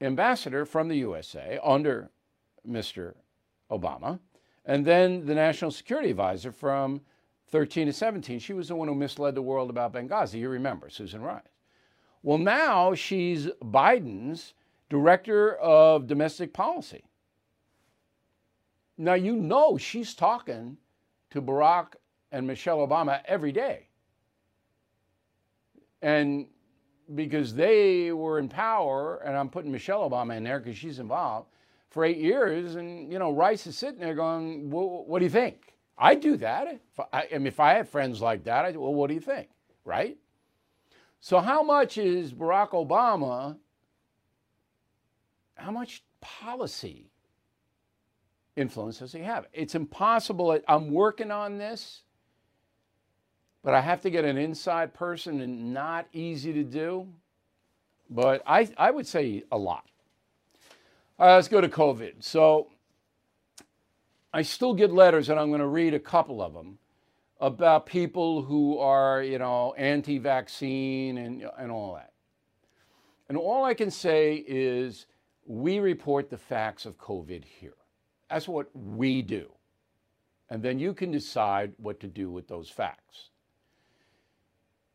ambassador 0.00 0.64
from 0.64 0.88
the 0.88 0.96
USA 0.96 1.58
under 1.62 2.10
Mr. 2.68 3.14
Obama, 3.70 4.18
and 4.64 4.84
then 4.84 5.24
the 5.26 5.34
national 5.34 5.70
security 5.70 6.10
advisor 6.10 6.52
from 6.52 7.00
13 7.50 7.86
to 7.86 7.92
17. 7.92 8.38
She 8.38 8.52
was 8.52 8.68
the 8.68 8.76
one 8.76 8.88
who 8.88 8.94
misled 8.94 9.34
the 9.34 9.42
world 9.42 9.70
about 9.70 9.92
Benghazi. 9.92 10.40
You 10.40 10.50
remember 10.50 10.90
Susan 10.90 11.22
Rice. 11.22 11.42
Well, 12.22 12.38
now 12.38 12.94
she's 12.94 13.46
Biden's 13.62 14.54
director 14.90 15.54
of 15.56 16.06
domestic 16.06 16.52
policy. 16.52 17.04
Now, 18.96 19.14
you 19.14 19.36
know 19.36 19.78
she's 19.78 20.14
talking 20.14 20.76
to 21.30 21.42
Barack 21.42 21.94
and 22.32 22.46
Michelle 22.46 22.86
Obama 22.86 23.20
every 23.24 23.52
day. 23.52 23.88
And 26.02 26.46
because 27.14 27.54
they 27.54 28.12
were 28.12 28.38
in 28.38 28.48
power, 28.48 29.18
and 29.24 29.36
I'm 29.36 29.48
putting 29.48 29.72
Michelle 29.72 30.08
Obama 30.08 30.36
in 30.36 30.44
there 30.44 30.60
because 30.60 30.76
she's 30.76 30.98
involved 30.98 31.48
for 31.90 32.04
eight 32.04 32.18
years, 32.18 32.76
and 32.76 33.10
you 33.10 33.18
know 33.18 33.32
Rice 33.32 33.66
is 33.66 33.76
sitting 33.76 34.00
there 34.00 34.14
going, 34.14 34.70
well, 34.70 35.04
"What 35.06 35.20
do 35.20 35.24
you 35.24 35.30
think?" 35.30 35.74
I 35.96 36.14
do 36.14 36.36
that. 36.36 36.68
If 36.68 37.00
I, 37.12 37.28
I 37.32 37.38
mean, 37.38 37.46
if 37.46 37.58
I 37.58 37.74
had 37.74 37.88
friends 37.88 38.20
like 38.20 38.44
that, 38.44 38.64
I'd 38.64 38.76
well, 38.76 38.94
what 38.94 39.08
do 39.08 39.14
you 39.14 39.20
think? 39.20 39.48
Right? 39.84 40.16
So, 41.20 41.40
how 41.40 41.62
much 41.62 41.98
is 41.98 42.32
Barack 42.32 42.70
Obama, 42.70 43.56
how 45.54 45.72
much 45.72 46.04
policy 46.20 47.10
influence 48.58 48.98
does 48.98 49.12
he 49.12 49.20
have? 49.20 49.46
It's 49.52 49.74
impossible. 49.74 50.58
I'm 50.66 50.90
working 50.90 51.30
on 51.30 51.58
this, 51.58 52.02
but 53.62 53.74
I 53.74 53.80
have 53.80 54.00
to 54.02 54.10
get 54.10 54.24
an 54.24 54.36
inside 54.36 54.92
person 54.94 55.40
and 55.40 55.72
not 55.72 56.06
easy 56.12 56.52
to 56.52 56.64
do. 56.64 57.08
But 58.10 58.42
I, 58.46 58.68
I 58.76 58.90
would 58.90 59.06
say 59.06 59.44
a 59.52 59.58
lot. 59.58 59.84
All 61.18 61.26
right, 61.26 61.34
let's 61.36 61.48
go 61.48 61.60
to 61.60 61.68
COVID. 61.68 62.22
So, 62.24 62.68
I 64.32 64.42
still 64.42 64.74
get 64.74 64.92
letters, 64.92 65.30
and 65.30 65.40
I'm 65.40 65.48
going 65.48 65.60
to 65.60 65.66
read 65.66 65.94
a 65.94 65.98
couple 65.98 66.42
of 66.42 66.52
them 66.52 66.78
about 67.40 67.86
people 67.86 68.42
who 68.42 68.78
are, 68.78 69.22
you 69.22 69.38
know, 69.38 69.74
anti 69.76 70.18
vaccine 70.18 71.18
and, 71.18 71.44
and 71.58 71.70
all 71.70 71.94
that. 71.94 72.12
And 73.28 73.36
all 73.36 73.64
I 73.64 73.74
can 73.74 73.90
say 73.90 74.44
is 74.46 75.06
we 75.46 75.78
report 75.78 76.30
the 76.30 76.38
facts 76.38 76.84
of 76.86 76.98
COVID 76.98 77.44
here. 77.44 77.77
That's 78.30 78.48
what 78.48 78.68
we 78.74 79.22
do. 79.22 79.50
And 80.50 80.62
then 80.62 80.78
you 80.78 80.94
can 80.94 81.10
decide 81.10 81.72
what 81.78 82.00
to 82.00 82.06
do 82.06 82.30
with 82.30 82.48
those 82.48 82.70
facts. 82.70 83.30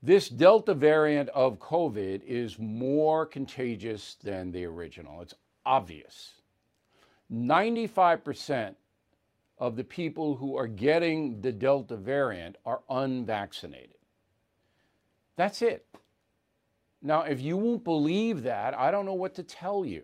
This 0.02 0.28
Delta 0.28 0.74
variant 0.74 1.30
of 1.30 1.60
COVID 1.60 2.24
is 2.26 2.60
more 2.60 3.26
contagious 3.26 4.18
than 4.22 4.52
the 4.52 4.66
original. 4.66 5.22
It's 5.22 5.36
obvious. 5.66 6.34
95% 7.32 8.76
of 9.60 9.76
the 9.76 9.84
people 9.84 10.36
who 10.36 10.58
are 10.58 10.68
getting 10.68 11.40
the 11.40 11.52
Delta 11.52 11.96
variant 11.96 12.58
are 12.66 12.82
unvaccinated. 12.90 13.96
That's 15.36 15.62
it. 15.62 15.86
Now, 17.02 17.22
if 17.22 17.42
you 17.42 17.58
won't 17.58 17.84
believe 17.84 18.44
that, 18.44 18.78
I 18.78 18.92
don't 18.92 19.06
know 19.06 19.14
what 19.14 19.36
to 19.36 19.44
tell 19.44 19.86
you. 19.86 20.04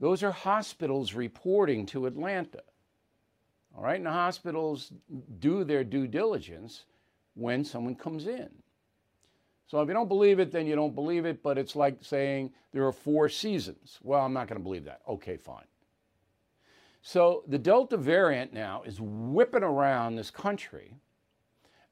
Those 0.00 0.22
are 0.22 0.32
hospitals 0.32 1.14
reporting 1.14 1.86
to 1.86 2.06
Atlanta. 2.06 2.62
All 3.76 3.82
right, 3.82 3.96
and 3.96 4.06
the 4.06 4.12
hospitals 4.12 4.92
do 5.38 5.64
their 5.64 5.84
due 5.84 6.06
diligence 6.06 6.84
when 7.34 7.64
someone 7.64 7.94
comes 7.94 8.26
in. 8.26 8.50
So 9.66 9.80
if 9.80 9.88
you 9.88 9.94
don't 9.94 10.08
believe 10.08 10.38
it, 10.38 10.52
then 10.52 10.66
you 10.66 10.76
don't 10.76 10.94
believe 10.94 11.24
it, 11.24 11.42
but 11.42 11.58
it's 11.58 11.74
like 11.74 11.96
saying 12.00 12.52
there 12.72 12.86
are 12.86 12.92
four 12.92 13.28
seasons. 13.28 13.98
Well, 14.02 14.20
I'm 14.20 14.32
not 14.32 14.46
going 14.46 14.58
to 14.58 14.62
believe 14.62 14.84
that. 14.84 15.00
Okay, 15.08 15.36
fine. 15.36 15.64
So 17.02 17.44
the 17.48 17.58
Delta 17.58 17.96
variant 17.96 18.52
now 18.52 18.82
is 18.84 19.00
whipping 19.00 19.62
around 19.62 20.16
this 20.16 20.30
country, 20.30 20.94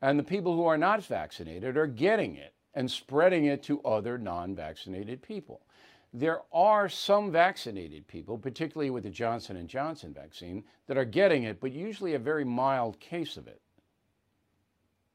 and 0.01 0.19
the 0.19 0.25
people 0.25 0.55
who 0.55 0.65
are 0.65 0.79
not 0.79 1.05
vaccinated 1.05 1.77
are 1.77 1.87
getting 1.87 2.37
it 2.37 2.55
and 2.75 2.91
spreading 2.91 3.47
it 3.47 3.63
to 3.65 3.81
other 3.83 4.17
non 4.17 4.55
vaccinated 4.55 5.23
people. 5.23 5.63
There 6.13 6.41
are 6.53 6.89
some 6.89 7.33
vaccinated 7.33 8.07
people, 8.07 8.37
particularly 8.37 8.91
with 8.91 9.05
the 9.05 9.11
Johnson 9.11 9.67
& 9.67 9.69
Johnson 9.69 10.13
vaccine, 10.13 10.65
that 10.87 10.99
are 10.99 11.07
getting 11.07 11.45
it, 11.45 11.59
but 11.59 11.73
usually 11.73 12.15
a 12.15 12.19
very 12.19 12.45
mild 12.45 13.01
case 13.01 13.37
of 13.37 13.47
it. 13.47 13.63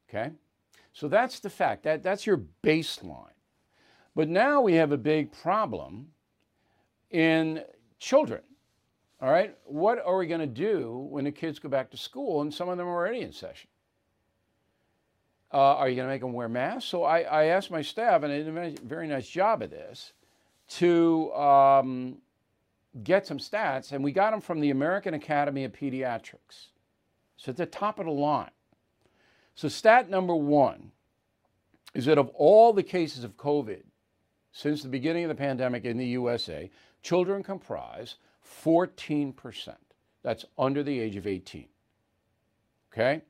Okay? 0.08 0.32
So 0.92 1.06
that's 1.06 1.38
the 1.38 1.50
fact. 1.50 1.84
That, 1.84 2.02
that's 2.02 2.26
your 2.26 2.42
baseline. 2.64 3.26
But 4.16 4.28
now 4.28 4.60
we 4.60 4.74
have 4.74 4.90
a 4.90 4.96
big 4.96 5.30
problem 5.30 6.08
in 7.10 7.62
children. 8.00 8.40
All 9.20 9.30
right? 9.30 9.56
What 9.64 10.04
are 10.04 10.16
we 10.16 10.26
going 10.26 10.40
to 10.40 10.46
do 10.46 11.06
when 11.10 11.24
the 11.24 11.30
kids 11.30 11.60
go 11.60 11.68
back 11.68 11.90
to 11.92 11.96
school 11.96 12.40
and 12.40 12.52
some 12.52 12.68
of 12.68 12.76
them 12.76 12.88
are 12.88 12.94
already 12.94 13.20
in 13.20 13.32
session? 13.32 13.70
Uh, 15.52 15.76
are 15.76 15.88
you 15.88 15.94
going 15.94 16.08
to 16.08 16.12
make 16.12 16.20
them 16.20 16.32
wear 16.32 16.48
masks? 16.48 16.90
So 16.90 17.04
I, 17.04 17.20
I 17.20 17.44
asked 17.44 17.70
my 17.70 17.80
staff, 17.80 18.22
and 18.22 18.32
they 18.32 18.42
did 18.42 18.48
a 18.80 18.84
very 18.84 19.06
nice 19.06 19.28
job 19.28 19.62
of 19.62 19.70
this, 19.70 20.12
to 20.68 21.32
um, 21.34 22.18
get 23.02 23.26
some 23.26 23.38
stats, 23.38 23.92
and 23.92 24.04
we 24.04 24.12
got 24.12 24.30
them 24.30 24.40
from 24.40 24.60
the 24.60 24.70
American 24.70 25.14
Academy 25.14 25.64
of 25.64 25.72
Pediatrics. 25.72 26.68
So 27.36 27.50
at 27.50 27.56
the 27.56 27.66
top 27.66 27.98
of 27.98 28.06
the 28.06 28.12
line. 28.12 28.50
So, 29.54 29.68
stat 29.68 30.08
number 30.08 30.36
one 30.36 30.92
is 31.94 32.04
that 32.04 32.18
of 32.18 32.28
all 32.34 32.72
the 32.72 32.82
cases 32.82 33.24
of 33.24 33.36
COVID 33.36 33.82
since 34.52 34.82
the 34.82 34.88
beginning 34.88 35.24
of 35.24 35.28
the 35.28 35.34
pandemic 35.34 35.84
in 35.84 35.96
the 35.96 36.06
USA, 36.06 36.70
children 37.02 37.42
comprise 37.42 38.16
14%. 38.64 39.74
That's 40.22 40.44
under 40.58 40.82
the 40.82 40.98
age 40.98 41.16
of 41.16 41.26
18. 41.26 41.66
Okay? 42.92 43.22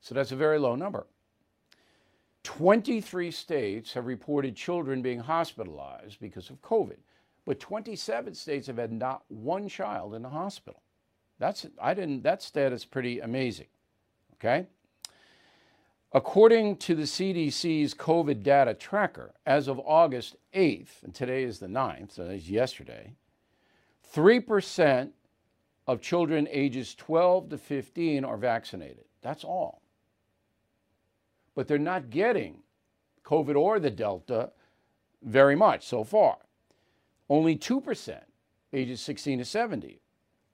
So 0.00 0.14
that's 0.14 0.32
a 0.32 0.36
very 0.36 0.58
low 0.58 0.74
number. 0.74 1.06
23 2.44 3.30
states 3.30 3.92
have 3.92 4.06
reported 4.06 4.56
children 4.56 5.02
being 5.02 5.20
hospitalized 5.20 6.18
because 6.20 6.50
of 6.50 6.60
COVID, 6.62 6.98
but 7.44 7.60
27 7.60 8.34
states 8.34 8.66
have 8.66 8.78
had 8.78 8.92
not 8.92 9.22
one 9.28 9.68
child 9.68 10.14
in 10.14 10.22
the 10.22 10.28
hospital. 10.28 10.82
That's 11.38 11.66
I 11.80 11.94
didn't 11.94 12.22
that 12.22 12.42
stat 12.42 12.72
is 12.72 12.84
pretty 12.84 13.20
amazing. 13.20 13.66
Okay? 14.34 14.66
According 16.12 16.76
to 16.78 16.94
the 16.94 17.04
CDC's 17.04 17.94
COVID 17.94 18.42
data 18.42 18.74
tracker, 18.74 19.32
as 19.46 19.66
of 19.66 19.80
August 19.80 20.36
8th, 20.54 21.02
and 21.02 21.14
today 21.14 21.42
is 21.42 21.58
the 21.58 21.68
9th, 21.68 22.12
so 22.12 22.26
that's 22.26 22.48
yesterday, 22.48 23.14
3% 24.14 25.10
of 25.86 26.00
children 26.02 26.46
ages 26.50 26.94
12 26.94 27.48
to 27.50 27.58
15 27.58 28.24
are 28.24 28.36
vaccinated. 28.36 29.04
That's 29.22 29.42
all. 29.42 29.81
But 31.54 31.68
they're 31.68 31.78
not 31.78 32.10
getting 32.10 32.62
COVID 33.24 33.56
or 33.56 33.78
the 33.78 33.90
Delta 33.90 34.52
very 35.22 35.56
much 35.56 35.86
so 35.86 36.04
far. 36.04 36.38
Only 37.28 37.56
2% 37.56 38.20
ages 38.72 39.00
16 39.00 39.38
to 39.38 39.44
70 39.44 40.00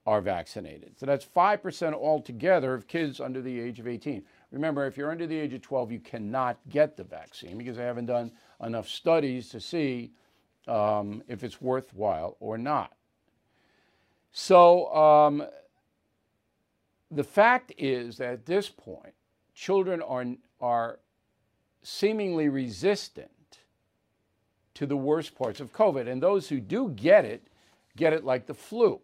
are 0.05 0.21
vaccinated. 0.21 0.97
So 0.97 1.05
that's 1.05 1.25
5% 1.25 1.93
altogether 1.93 2.73
of 2.73 2.87
kids 2.87 3.19
under 3.19 3.41
the 3.41 3.59
age 3.59 3.79
of 3.79 3.87
18. 3.87 4.23
Remember, 4.51 4.87
if 4.87 4.97
you're 4.97 5.11
under 5.11 5.27
the 5.27 5.37
age 5.37 5.53
of 5.53 5.61
12, 5.61 5.91
you 5.91 5.99
cannot 5.99 6.57
get 6.69 6.97
the 6.97 7.03
vaccine 7.03 7.57
because 7.57 7.77
they 7.77 7.83
haven't 7.83 8.07
done 8.07 8.31
enough 8.63 8.87
studies 8.87 9.49
to 9.49 9.59
see 9.59 10.11
um, 10.67 11.21
if 11.27 11.43
it's 11.43 11.61
worthwhile 11.61 12.37
or 12.39 12.57
not. 12.57 12.93
So 14.31 14.93
um, 14.95 15.43
the 17.11 17.23
fact 17.23 17.73
is 17.77 18.17
that 18.17 18.33
at 18.33 18.45
this 18.45 18.69
point, 18.69 19.13
children 19.59 20.01
are, 20.01 20.25
are 20.61 20.99
seemingly 21.83 22.47
resistant 22.47 23.29
to 24.73 24.85
the 24.85 24.95
worst 24.95 25.35
parts 25.35 25.59
of 25.59 25.73
COVID. 25.73 26.07
And 26.07 26.23
those 26.23 26.47
who 26.47 26.61
do 26.61 26.89
get 26.95 27.25
it, 27.25 27.45
get 27.97 28.13
it 28.13 28.23
like 28.23 28.45
the 28.45 28.53
flu. 28.53 29.01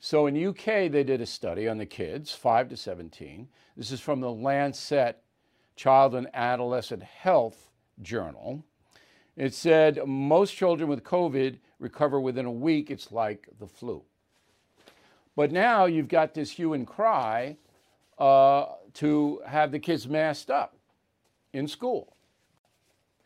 So 0.00 0.26
in 0.26 0.48
UK, 0.48 0.90
they 0.90 1.04
did 1.04 1.20
a 1.20 1.26
study 1.26 1.68
on 1.68 1.76
the 1.76 1.84
kids, 1.84 2.32
5 2.32 2.70
to 2.70 2.76
17. 2.78 3.46
This 3.76 3.90
is 3.90 4.00
from 4.00 4.20
the 4.20 4.32
Lancet 4.32 5.22
Child 5.76 6.14
and 6.14 6.28
Adolescent 6.32 7.02
Health 7.02 7.70
Journal. 8.00 8.64
It 9.36 9.52
said 9.52 10.00
most 10.06 10.56
children 10.56 10.88
with 10.88 11.04
COVID 11.04 11.58
recover 11.78 12.20
within 12.20 12.46
a 12.46 12.50
week. 12.50 12.90
It's 12.90 13.12
like 13.12 13.48
the 13.58 13.66
flu. 13.66 14.02
But 15.36 15.52
now 15.52 15.84
you've 15.84 16.08
got 16.08 16.32
this 16.32 16.52
hue 16.52 16.72
and 16.72 16.86
cry 16.86 17.58
uh, 18.18 18.66
to 18.94 19.40
have 19.46 19.72
the 19.72 19.78
kids 19.78 20.08
masked 20.08 20.50
up 20.50 20.76
in 21.52 21.68
school. 21.68 22.16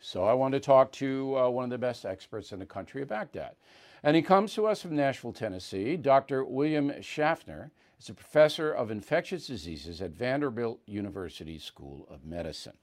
So 0.01 0.25
I 0.25 0.33
want 0.33 0.53
to 0.53 0.61
talk 0.61 0.93
to 0.93 1.37
uh, 1.37 1.49
one 1.49 1.65
of 1.65 1.71
the 1.71 1.79
best 1.79 2.05
experts 2.05 2.53
in 2.53 2.59
the 2.59 2.67
country 2.67 3.03
about 3.03 3.33
that. 3.33 3.57
And 4.03 4.15
he 4.15 4.23
comes 4.23 4.55
to 4.55 4.67
us 4.67 4.83
from 4.83 4.95
Nashville, 4.95 5.33
Tennessee. 5.33 5.97
Dr. 5.97 6.45
William 6.45 6.93
Schaffner 7.03 7.73
is 7.99 8.09
a 8.09 8.15
professor 8.15 8.73
of 8.73 8.91
infectious 8.91 9.49
diseases 9.49 10.01
at 10.01 10.13
Vanderbilt 10.13 10.81
University 10.87 11.59
School 11.59 12.07
of 12.09 12.25
Medicine. 12.25 12.75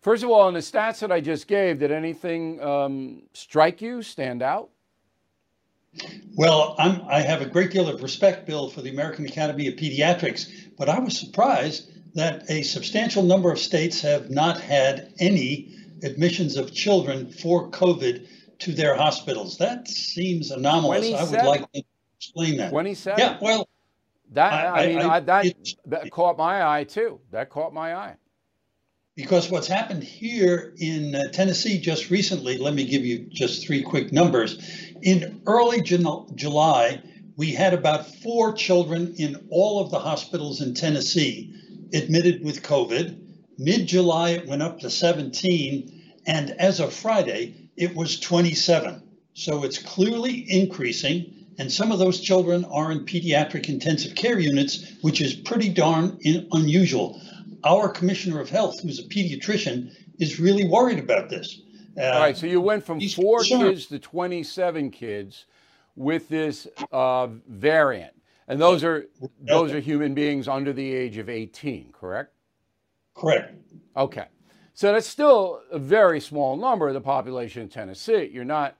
First 0.00 0.22
of 0.22 0.30
all, 0.30 0.48
in 0.48 0.54
the 0.54 0.60
stats 0.60 1.00
that 1.00 1.12
I 1.12 1.20
just 1.20 1.46
gave, 1.46 1.78
did 1.78 1.90
anything 1.90 2.62
um, 2.62 3.22
strike 3.32 3.80
you, 3.80 4.02
stand 4.02 4.42
out? 4.42 4.70
Well, 6.36 6.74
I'm, 6.78 7.02
i 7.08 7.20
have 7.20 7.42
a 7.42 7.46
great 7.46 7.70
deal 7.70 7.88
of 7.88 8.02
respect, 8.02 8.46
Bill, 8.46 8.70
for 8.70 8.80
the 8.80 8.90
American 8.90 9.26
Academy 9.26 9.66
of 9.66 9.74
Pediatrics, 9.74 10.50
but 10.78 10.88
I 10.88 10.98
was 10.98 11.18
surprised 11.18 11.89
that 12.14 12.50
a 12.50 12.62
substantial 12.62 13.22
number 13.22 13.50
of 13.50 13.58
states 13.58 14.00
have 14.00 14.30
not 14.30 14.60
had 14.60 15.12
any 15.18 15.76
admissions 16.02 16.56
of 16.56 16.72
children 16.72 17.30
for 17.30 17.70
COVID 17.70 18.26
to 18.60 18.72
their 18.72 18.94
hospitals. 18.94 19.58
That 19.58 19.88
seems 19.88 20.50
anomalous. 20.50 21.12
I 21.12 21.24
would 21.24 21.46
like 21.46 21.72
to 21.72 21.82
explain 22.16 22.56
that. 22.58 22.70
27? 22.70 23.18
Yeah, 23.18 23.38
well, 23.40 23.68
that 24.32 24.52
I, 24.52 24.84
I 24.84 24.86
mean 24.86 24.98
I, 24.98 25.08
I, 25.16 25.20
that, 25.20 25.74
that 25.86 26.10
caught 26.10 26.36
my 26.36 26.78
eye 26.78 26.84
too. 26.84 27.20
That 27.30 27.50
caught 27.50 27.72
my 27.72 27.94
eye. 27.94 28.16
Because 29.16 29.50
what's 29.50 29.66
happened 29.66 30.02
here 30.02 30.72
in 30.78 31.14
uh, 31.14 31.30
Tennessee 31.32 31.78
just 31.78 32.10
recently, 32.10 32.56
let 32.56 32.74
me 32.74 32.86
give 32.86 33.04
you 33.04 33.26
just 33.28 33.66
three 33.66 33.82
quick 33.82 34.12
numbers. 34.12 34.58
In 35.02 35.42
early 35.46 35.82
July, 35.82 37.02
we 37.36 37.52
had 37.52 37.74
about 37.74 38.06
four 38.06 38.52
children 38.52 39.14
in 39.18 39.48
all 39.50 39.80
of 39.80 39.90
the 39.90 39.98
hospitals 39.98 40.60
in 40.60 40.74
Tennessee 40.74 41.54
admitted 41.92 42.44
with 42.44 42.62
COVID. 42.62 43.18
Mid 43.58 43.86
July, 43.86 44.30
it 44.30 44.46
went 44.46 44.62
up 44.62 44.80
to 44.80 44.90
17. 44.90 46.14
And 46.26 46.50
as 46.52 46.80
of 46.80 46.92
Friday, 46.92 47.70
it 47.76 47.94
was 47.94 48.20
27. 48.20 49.02
So 49.34 49.64
it's 49.64 49.78
clearly 49.78 50.44
increasing. 50.50 51.34
And 51.58 51.70
some 51.70 51.92
of 51.92 51.98
those 51.98 52.20
children 52.20 52.64
are 52.66 52.90
in 52.90 53.04
pediatric 53.04 53.68
intensive 53.68 54.14
care 54.14 54.38
units, 54.38 54.92
which 55.02 55.20
is 55.20 55.34
pretty 55.34 55.68
darn 55.68 56.18
in, 56.22 56.48
unusual. 56.52 57.20
Our 57.64 57.88
commissioner 57.88 58.40
of 58.40 58.48
health, 58.48 58.80
who's 58.80 58.98
a 58.98 59.04
pediatrician, 59.04 59.94
is 60.18 60.40
really 60.40 60.66
worried 60.66 60.98
about 60.98 61.28
this. 61.28 61.60
Uh, 61.98 62.04
All 62.04 62.20
right, 62.20 62.36
so 62.36 62.46
you 62.46 62.60
went 62.60 62.84
from 62.84 63.00
four 63.00 63.42
kids 63.42 63.86
to 63.86 63.98
27 63.98 64.90
kids 64.90 65.46
with 65.96 66.28
this 66.28 66.66
uh, 66.92 67.26
variant, 67.48 68.14
and 68.50 68.60
those 68.60 68.84
are 68.84 69.06
those 69.40 69.72
are 69.72 69.80
human 69.80 70.12
beings 70.12 70.48
under 70.48 70.72
the 70.72 70.92
age 70.92 71.16
of 71.16 71.28
18, 71.28 71.92
correct? 71.92 72.34
Correct. 73.14 73.54
Okay. 73.96 74.26
So 74.74 74.92
that's 74.92 75.06
still 75.06 75.60
a 75.70 75.78
very 75.78 76.20
small 76.20 76.56
number 76.56 76.88
of 76.88 76.94
the 76.94 77.00
population 77.00 77.62
in 77.62 77.68
Tennessee. 77.68 78.30
You're 78.32 78.44
not, 78.44 78.76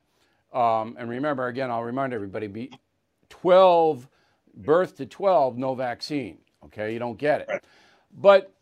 um, 0.53 0.97
and 0.99 1.09
remember 1.09 1.47
again, 1.47 1.71
I'll 1.71 1.83
remind 1.83 2.13
everybody, 2.13 2.47
be 2.47 2.73
12 3.29 4.09
Birth 4.55 4.97
to 4.97 5.07
12, 5.07 5.57
no 5.57 5.75
vaccine. 5.75 6.39
Okay, 6.65 6.93
you 6.93 6.99
don't 6.99 7.19
get 7.19 7.43
it. 7.43 7.65
But 8.13 8.53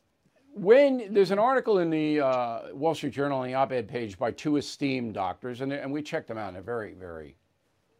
when 0.54 1.12
there's 1.14 1.30
an 1.30 1.38
article 1.38 1.78
in 1.78 1.90
the 1.90 2.20
uh, 2.20 2.60
Wall 2.74 2.94
Street 2.94 3.14
Journal 3.14 3.40
on 3.40 3.46
the 3.46 3.54
op-ed 3.54 3.88
page 3.88 4.18
by 4.18 4.30
two 4.30 4.56
esteemed 4.56 5.14
doctors, 5.14 5.62
and, 5.62 5.72
and 5.72 5.90
we 5.90 6.02
checked 6.02 6.28
them 6.28 6.36
out, 6.36 6.48
and 6.48 6.56
they're 6.56 6.62
very, 6.62 6.92
very, 6.92 7.36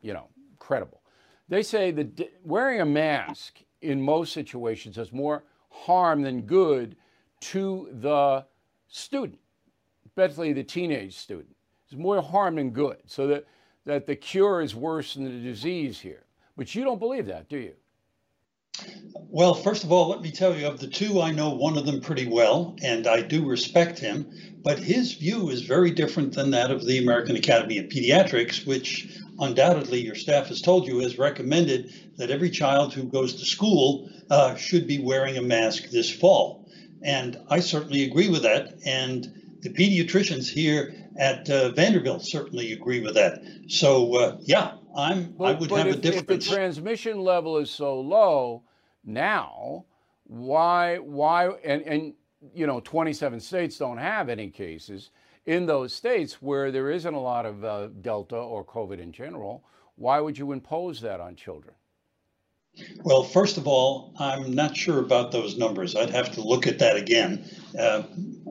you 0.02 0.12
know, 0.12 0.28
credible. 0.58 1.00
They 1.48 1.62
say 1.62 1.90
that 1.92 2.30
wearing 2.44 2.80
a 2.80 2.86
mask 2.86 3.60
in 3.80 4.00
most 4.00 4.32
situations 4.32 4.96
does 4.96 5.12
more 5.12 5.44
harm 5.70 6.22
than 6.22 6.42
good 6.42 6.96
to 7.40 7.88
the 7.92 8.44
student, 8.88 9.38
especially 10.06 10.52
the 10.52 10.64
teenage 10.64 11.16
student. 11.16 11.54
It's 11.86 11.98
more 11.98 12.20
harm 12.20 12.56
than 12.56 12.70
good. 12.70 12.98
So 13.06 13.26
that, 13.28 13.46
that 13.86 14.06
the 14.06 14.16
cure 14.16 14.60
is 14.60 14.74
worse 14.74 15.14
than 15.14 15.24
the 15.24 15.42
disease 15.42 15.98
here. 15.98 16.24
But 16.56 16.74
you 16.74 16.84
don't 16.84 16.98
believe 16.98 17.26
that, 17.26 17.48
do 17.48 17.56
you? 17.58 17.74
Well, 19.30 19.52
first 19.52 19.84
of 19.84 19.92
all, 19.92 20.08
let 20.08 20.22
me 20.22 20.30
tell 20.30 20.56
you 20.56 20.66
of 20.66 20.80
the 20.80 20.86
two, 20.86 21.20
I 21.20 21.32
know 21.32 21.50
one 21.50 21.76
of 21.76 21.84
them 21.84 22.00
pretty 22.00 22.26
well, 22.26 22.74
and 22.82 23.06
I 23.06 23.20
do 23.20 23.46
respect 23.46 23.98
him. 23.98 24.26
But 24.62 24.78
his 24.78 25.12
view 25.12 25.50
is 25.50 25.62
very 25.62 25.90
different 25.90 26.32
than 26.34 26.50
that 26.52 26.70
of 26.70 26.86
the 26.86 26.98
American 26.98 27.36
Academy 27.36 27.76
of 27.76 27.86
Pediatrics, 27.86 28.66
which 28.66 29.18
undoubtedly 29.38 30.00
your 30.00 30.14
staff 30.14 30.46
has 30.46 30.62
told 30.62 30.86
you 30.86 31.00
has 31.00 31.18
recommended 31.18 31.92
that 32.16 32.30
every 32.30 32.48
child 32.48 32.94
who 32.94 33.04
goes 33.04 33.34
to 33.34 33.44
school 33.44 34.10
uh, 34.30 34.54
should 34.56 34.86
be 34.86 34.98
wearing 34.98 35.36
a 35.36 35.42
mask 35.42 35.90
this 35.90 36.10
fall. 36.10 36.66
And 37.02 37.38
I 37.50 37.60
certainly 37.60 38.04
agree 38.04 38.30
with 38.30 38.42
that. 38.42 38.78
And 38.86 39.26
the 39.60 39.70
pediatricians 39.70 40.48
here 40.48 40.94
at 41.18 41.48
uh, 41.50 41.72
Vanderbilt 41.72 42.24
certainly 42.24 42.72
agree 42.72 43.00
with 43.00 43.14
that. 43.14 43.42
So, 43.68 44.14
uh, 44.16 44.36
yeah, 44.40 44.72
I'm. 44.96 45.32
But, 45.32 45.44
I 45.44 45.52
would 45.52 45.70
have 45.70 45.86
if, 45.86 45.96
a 45.96 45.98
difference. 45.98 46.46
If 46.46 46.50
the 46.50 46.56
transmission 46.56 47.20
level 47.20 47.58
is 47.58 47.70
so 47.70 48.00
low 48.00 48.64
now, 49.08 49.86
why? 50.24 50.98
Why? 50.98 51.48
And 51.64 51.82
and 51.82 52.14
you 52.54 52.66
know, 52.66 52.80
27 52.80 53.40
states 53.40 53.78
don't 53.78 53.98
have 53.98 54.28
any 54.28 54.50
cases. 54.50 55.10
In 55.46 55.66
those 55.66 55.92
states 55.94 56.42
where 56.42 56.70
there 56.70 56.90
isn't 56.90 57.14
a 57.14 57.20
lot 57.20 57.46
of 57.46 57.64
uh, 57.64 57.88
Delta 58.02 58.36
or 58.36 58.64
COVID 58.64 59.00
in 59.00 59.12
general, 59.12 59.64
why 59.96 60.20
would 60.20 60.36
you 60.36 60.52
impose 60.52 61.00
that 61.00 61.20
on 61.20 61.34
children? 61.34 61.74
Well, 63.02 63.24
first 63.24 63.56
of 63.56 63.66
all, 63.66 64.12
I'm 64.20 64.52
not 64.52 64.76
sure 64.76 65.00
about 65.00 65.32
those 65.32 65.56
numbers. 65.56 65.96
I'd 65.96 66.10
have 66.10 66.32
to 66.32 66.42
look 66.42 66.66
at 66.66 66.78
that 66.78 66.96
again. 66.96 67.48
Uh, 67.76 68.02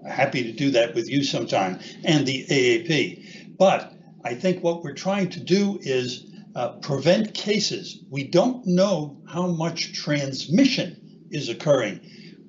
happy 0.10 0.44
to 0.44 0.52
do 0.52 0.72
that 0.72 0.96
with 0.96 1.10
you 1.10 1.24
sometime 1.24 1.80
and 2.04 2.26
the 2.26 2.46
AAP. 2.48 3.58
But 3.58 3.94
I 4.26 4.34
think 4.34 4.64
what 4.64 4.84
we're 4.84 4.94
trying 4.94 5.30
to 5.30 5.40
do 5.40 5.80
is 5.82 6.26
uh, 6.58 6.70
prevent 6.80 7.36
cases. 7.36 8.04
We 8.10 8.24
don't 8.24 8.66
know 8.66 9.22
how 9.30 9.46
much 9.46 9.94
transmission 9.94 11.28
is 11.30 11.50
occurring. 11.50 12.00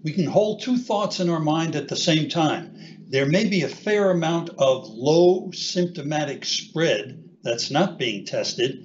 We 0.02 0.14
can 0.14 0.24
hold 0.24 0.62
two 0.62 0.78
thoughts 0.78 1.20
in 1.20 1.28
our 1.28 1.40
mind 1.40 1.76
at 1.76 1.88
the 1.88 1.96
same 1.96 2.30
time. 2.30 2.74
There 3.10 3.26
may 3.26 3.44
be 3.44 3.62
a 3.64 3.68
fair 3.68 4.10
amount 4.10 4.48
of 4.56 4.88
low 4.88 5.50
symptomatic 5.52 6.46
spread 6.46 7.22
that's 7.42 7.70
not 7.70 7.98
being 7.98 8.24
tested, 8.24 8.82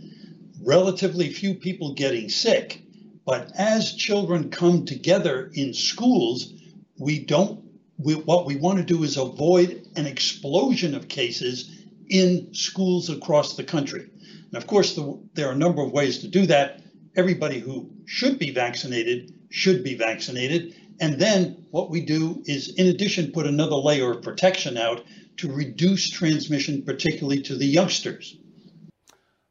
relatively 0.62 1.32
few 1.32 1.56
people 1.56 1.94
getting 1.94 2.27
sick. 2.27 2.82
But 3.25 3.53
as 3.58 3.94
children 3.94 4.50
come 4.50 4.86
together 4.86 5.50
in 5.53 5.74
schools, 5.74 6.51
we 7.00 7.20
don't, 7.20 7.63
we, 7.98 8.15
what 8.15 8.46
we 8.46 8.58
want 8.58 8.80
to 8.80 8.84
do 8.84 9.03
is 9.03 9.15
avoid 9.15 9.88
an 9.96 10.06
explosion 10.06 10.94
of 10.94 11.07
cases 11.07 11.86
in 12.09 12.53
schools 12.53 13.09
across 13.09 13.55
the 13.55 13.64
country. 13.64 14.09
And 14.46 14.55
of 14.55 14.67
course, 14.67 14.96
the, 14.96 15.19
there 15.33 15.48
are 15.50 15.53
a 15.53 15.57
number 15.57 15.81
of 15.81 15.91
ways 15.91 16.19
to 16.19 16.27
do 16.27 16.46
that. 16.48 16.81
Everybody 17.15 17.59
who 17.59 17.91
should 18.05 18.39
be 18.39 18.51
vaccinated 18.51 19.33
should 19.50 19.83
be 19.83 19.96
vaccinated. 19.96 20.75
And 21.00 21.19
then 21.19 21.65
what 21.72 21.89
we 21.89 22.01
do 22.01 22.41
is, 22.46 22.74
in 22.75 22.87
addition, 22.87 23.31
put 23.31 23.46
another 23.46 23.75
layer 23.75 24.11
of 24.11 24.22
protection 24.22 24.77
out 24.77 25.03
to 25.37 25.51
reduce 25.51 26.09
transmission, 26.09 26.83
particularly 26.83 27.41
to 27.43 27.55
the 27.55 27.65
youngsters. 27.65 28.37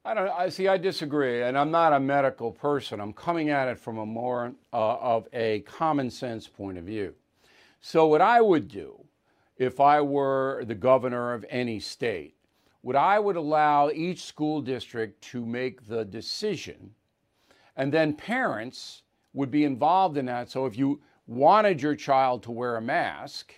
I 0.04 0.14
don't. 0.14 0.28
I 0.28 0.48
see. 0.48 0.66
I 0.66 0.78
disagree, 0.78 1.42
and 1.42 1.56
I'm 1.56 1.70
not 1.70 1.92
a 1.92 2.00
medical 2.00 2.50
person. 2.50 3.00
I'm 3.00 3.12
coming 3.12 3.50
at 3.50 3.68
it 3.68 3.78
from 3.78 3.98
a 3.98 4.06
more 4.06 4.52
uh, 4.72 4.96
of 4.96 5.28
a 5.32 5.60
common 5.60 6.10
sense 6.10 6.48
point 6.48 6.76
of 6.76 6.84
view. 6.84 7.14
So, 7.80 8.08
what 8.08 8.20
I 8.20 8.40
would 8.40 8.66
do, 8.66 9.04
if 9.58 9.78
I 9.78 10.00
were 10.00 10.64
the 10.66 10.74
governor 10.74 11.34
of 11.34 11.44
any 11.48 11.78
state, 11.78 12.34
what 12.82 12.96
I 12.96 13.18
would 13.18 13.36
allow 13.36 13.90
each 13.90 14.24
school 14.24 14.60
district 14.60 15.22
to 15.30 15.46
make 15.46 15.86
the 15.86 16.04
decision, 16.04 16.94
and 17.76 17.92
then 17.92 18.14
parents 18.14 19.02
would 19.32 19.50
be 19.50 19.64
involved 19.64 20.18
in 20.18 20.26
that. 20.26 20.50
So, 20.50 20.66
if 20.66 20.76
you 20.76 21.00
wanted 21.26 21.80
your 21.80 21.96
child 21.96 22.42
to 22.42 22.50
wear 22.50 22.76
a 22.76 22.82
mask, 22.82 23.54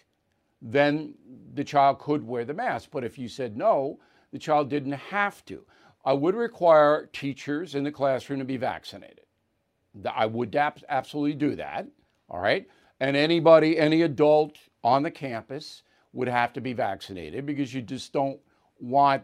then 0.62 1.14
the 1.54 1.64
child 1.64 1.98
could 1.98 2.26
wear 2.26 2.44
the 2.44 2.54
mask. 2.54 2.90
But 2.92 3.04
if 3.04 3.18
you 3.18 3.28
said 3.28 3.56
no, 3.56 3.98
the 4.32 4.38
child 4.38 4.70
didn't 4.70 4.92
have 4.92 5.44
to. 5.46 5.64
I 6.04 6.12
would 6.12 6.34
require 6.34 7.08
teachers 7.12 7.74
in 7.74 7.84
the 7.84 7.92
classroom 7.92 8.38
to 8.38 8.44
be 8.44 8.56
vaccinated. 8.56 9.20
I 10.12 10.26
would 10.26 10.54
absolutely 10.54 11.34
do 11.34 11.56
that. 11.56 11.86
All 12.28 12.40
right. 12.40 12.66
And 13.00 13.16
anybody, 13.16 13.78
any 13.78 14.02
adult 14.02 14.58
on 14.82 15.02
the 15.02 15.10
campus 15.10 15.82
would 16.12 16.28
have 16.28 16.52
to 16.54 16.60
be 16.60 16.72
vaccinated 16.72 17.46
because 17.46 17.72
you 17.72 17.82
just 17.82 18.12
don't 18.12 18.38
want, 18.80 19.22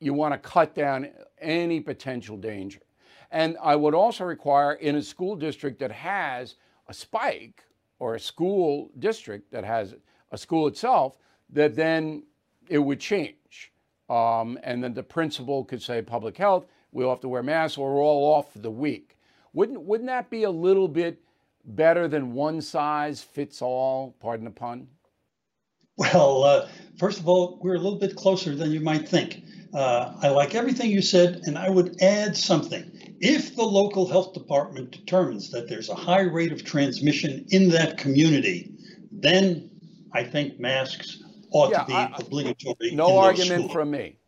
you 0.00 0.14
want 0.14 0.34
to 0.34 0.38
cut 0.38 0.74
down 0.74 1.08
any 1.40 1.80
potential 1.80 2.36
danger. 2.36 2.80
And 3.30 3.56
I 3.62 3.76
would 3.76 3.94
also 3.94 4.24
require 4.24 4.72
in 4.74 4.96
a 4.96 5.02
school 5.02 5.36
district 5.36 5.78
that 5.80 5.92
has 5.92 6.54
a 6.88 6.94
spike 6.94 7.64
or 7.98 8.14
a 8.14 8.20
school 8.20 8.90
district 8.98 9.50
that 9.52 9.64
has 9.64 9.94
a 10.32 10.38
school 10.38 10.66
itself, 10.66 11.16
that 11.50 11.74
then 11.74 12.22
it 12.68 12.78
would 12.78 13.00
change. 13.00 13.72
Um, 14.08 14.58
and 14.62 14.82
then 14.82 14.94
the 14.94 15.02
principal 15.02 15.64
could 15.64 15.82
say 15.82 16.00
public 16.00 16.36
health, 16.36 16.66
we'll 16.92 17.10
have 17.10 17.20
to 17.20 17.28
wear 17.28 17.42
masks 17.42 17.76
or 17.76 17.94
we're 17.94 18.02
all 18.02 18.32
off 18.32 18.52
for 18.52 18.60
the 18.60 18.70
week. 18.70 19.16
Wouldn't, 19.52 19.80
wouldn't 19.80 20.08
that 20.08 20.30
be 20.30 20.44
a 20.44 20.50
little 20.50 20.88
bit 20.88 21.20
better 21.64 22.08
than 22.08 22.32
one 22.32 22.62
size 22.62 23.22
fits 23.22 23.60
all, 23.60 24.14
pardon 24.20 24.44
the 24.44 24.50
pun? 24.50 24.88
Well, 25.98 26.44
uh, 26.44 26.68
first 26.96 27.18
of 27.18 27.28
all, 27.28 27.58
we're 27.60 27.74
a 27.74 27.78
little 27.78 27.98
bit 27.98 28.14
closer 28.14 28.54
than 28.54 28.70
you 28.70 28.80
might 28.80 29.08
think. 29.08 29.42
Uh, 29.74 30.14
I 30.22 30.28
like 30.28 30.54
everything 30.54 30.90
you 30.90 31.02
said, 31.02 31.42
and 31.44 31.58
I 31.58 31.68
would 31.68 32.00
add 32.00 32.36
something. 32.36 32.90
If 33.20 33.56
the 33.56 33.64
local 33.64 34.06
health 34.06 34.32
department 34.32 34.92
determines 34.92 35.50
that 35.50 35.68
there's 35.68 35.88
a 35.88 35.96
high 35.96 36.22
rate 36.22 36.52
of 36.52 36.64
transmission 36.64 37.44
in 37.48 37.68
that 37.70 37.98
community, 37.98 38.70
then 39.10 39.70
I 40.12 40.22
think 40.22 40.60
masks 40.60 41.22
ought 41.50 41.70
yeah, 41.70 41.80
to 41.80 41.84
be 41.86 41.92
I, 41.92 42.12
obligatory. 42.16 42.92
No 42.92 43.18
argument 43.18 43.72
from 43.72 43.90
me. 43.90 44.18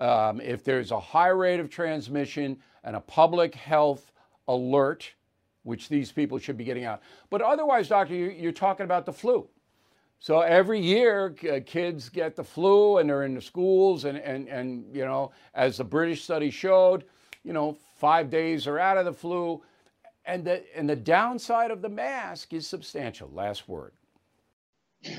Um, 0.00 0.40
if 0.40 0.64
there's 0.64 0.92
a 0.92 1.00
high 1.00 1.28
rate 1.28 1.60
of 1.60 1.68
transmission 1.68 2.56
and 2.84 2.96
a 2.96 3.00
public 3.00 3.54
health 3.54 4.12
alert, 4.48 5.12
which 5.62 5.90
these 5.90 6.10
people 6.10 6.38
should 6.38 6.56
be 6.56 6.64
getting 6.64 6.84
out. 6.84 7.02
But 7.28 7.42
otherwise, 7.42 7.88
doctor, 7.88 8.14
you're 8.14 8.50
talking 8.50 8.84
about 8.84 9.04
the 9.04 9.12
flu. 9.12 9.46
So 10.20 10.40
every 10.40 10.80
year, 10.80 11.30
kids 11.30 12.08
get 12.08 12.34
the 12.34 12.44
flu 12.44 12.98
and 12.98 13.08
they're 13.08 13.22
in 13.22 13.34
the 13.34 13.40
schools, 13.40 14.04
and, 14.04 14.18
and, 14.18 14.48
and 14.48 14.84
you 14.94 15.04
know, 15.04 15.30
as 15.54 15.76
the 15.76 15.84
British 15.84 16.24
study 16.24 16.50
showed, 16.50 17.04
you 17.44 17.52
know, 17.52 17.76
five 17.96 18.28
days 18.28 18.66
are 18.66 18.78
out 18.78 18.98
of 18.98 19.04
the 19.04 19.12
flu. 19.12 19.62
And 20.24 20.44
the, 20.44 20.62
and 20.76 20.88
the 20.88 20.96
downside 20.96 21.70
of 21.70 21.80
the 21.80 21.88
mask 21.88 22.52
is 22.52 22.66
substantial. 22.66 23.30
Last 23.32 23.68
word. 23.68 23.92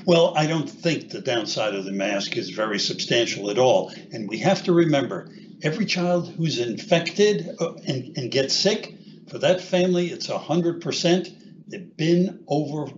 Well, 0.04 0.34
I 0.36 0.46
don't 0.46 0.68
think 0.68 1.10
the 1.10 1.22
downside 1.22 1.74
of 1.74 1.84
the 1.84 1.92
mask 1.92 2.36
is 2.36 2.50
very 2.50 2.78
substantial 2.78 3.50
at 3.50 3.58
all. 3.58 3.92
And 4.12 4.28
we 4.28 4.38
have 4.38 4.62
to 4.64 4.72
remember 4.72 5.30
every 5.62 5.86
child 5.86 6.28
who's 6.28 6.58
infected 6.58 7.48
uh, 7.58 7.72
and, 7.86 8.16
and 8.16 8.30
gets 8.30 8.54
sick, 8.54 8.94
for 9.28 9.38
that 9.38 9.60
family, 9.60 10.08
it's 10.08 10.26
100%. 10.26 11.28
They've 11.68 11.96
been 11.96 12.44
over, 12.48 12.88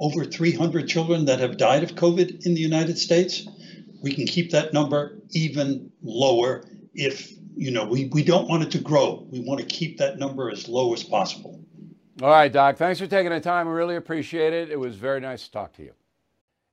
over 0.00 0.24
300 0.24 0.88
children 0.88 1.26
that 1.26 1.38
have 1.38 1.58
died 1.58 1.82
of 1.82 1.94
COVID 1.94 2.46
in 2.46 2.54
the 2.54 2.60
United 2.60 2.98
States. 2.98 3.46
We 4.02 4.14
can 4.14 4.26
keep 4.26 4.50
that 4.50 4.72
number 4.72 5.18
even 5.30 5.92
lower 6.02 6.64
if, 6.94 7.30
you 7.54 7.70
know, 7.70 7.84
we, 7.84 8.06
we 8.06 8.24
don't 8.24 8.48
want 8.48 8.62
it 8.62 8.70
to 8.72 8.78
grow. 8.78 9.26
We 9.30 9.40
want 9.40 9.60
to 9.60 9.66
keep 9.66 9.98
that 9.98 10.18
number 10.18 10.50
as 10.50 10.68
low 10.68 10.94
as 10.94 11.04
possible. 11.04 11.62
All 12.22 12.30
right, 12.30 12.52
Doc. 12.52 12.76
Thanks 12.76 12.98
for 12.98 13.06
taking 13.06 13.30
the 13.30 13.40
time. 13.40 13.68
I 13.68 13.72
really 13.72 13.96
appreciate 13.96 14.52
it. 14.54 14.70
It 14.70 14.80
was 14.80 14.96
very 14.96 15.20
nice 15.20 15.44
to 15.44 15.50
talk 15.50 15.74
to 15.74 15.82
you. 15.82 15.92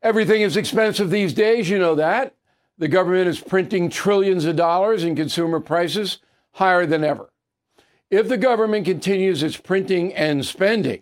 Everything 0.02 0.42
is 0.42 0.56
expensive 0.56 1.10
these 1.10 1.34
days, 1.34 1.70
you 1.70 1.80
know 1.80 1.96
that. 1.96 2.34
The 2.78 2.88
government 2.88 3.28
is 3.28 3.42
printing 3.42 3.90
trillions 3.90 4.46
of 4.46 4.56
dollars 4.56 5.04
and 5.04 5.18
consumer 5.18 5.60
prices 5.60 6.20
higher 6.54 6.86
than 6.86 7.04
ever. 7.04 7.32
If 8.10 8.30
the 8.30 8.38
government 8.38 8.86
continues 8.86 9.44
its 9.44 9.58
printing 9.58 10.14
and 10.14 10.46
spending, 10.46 11.02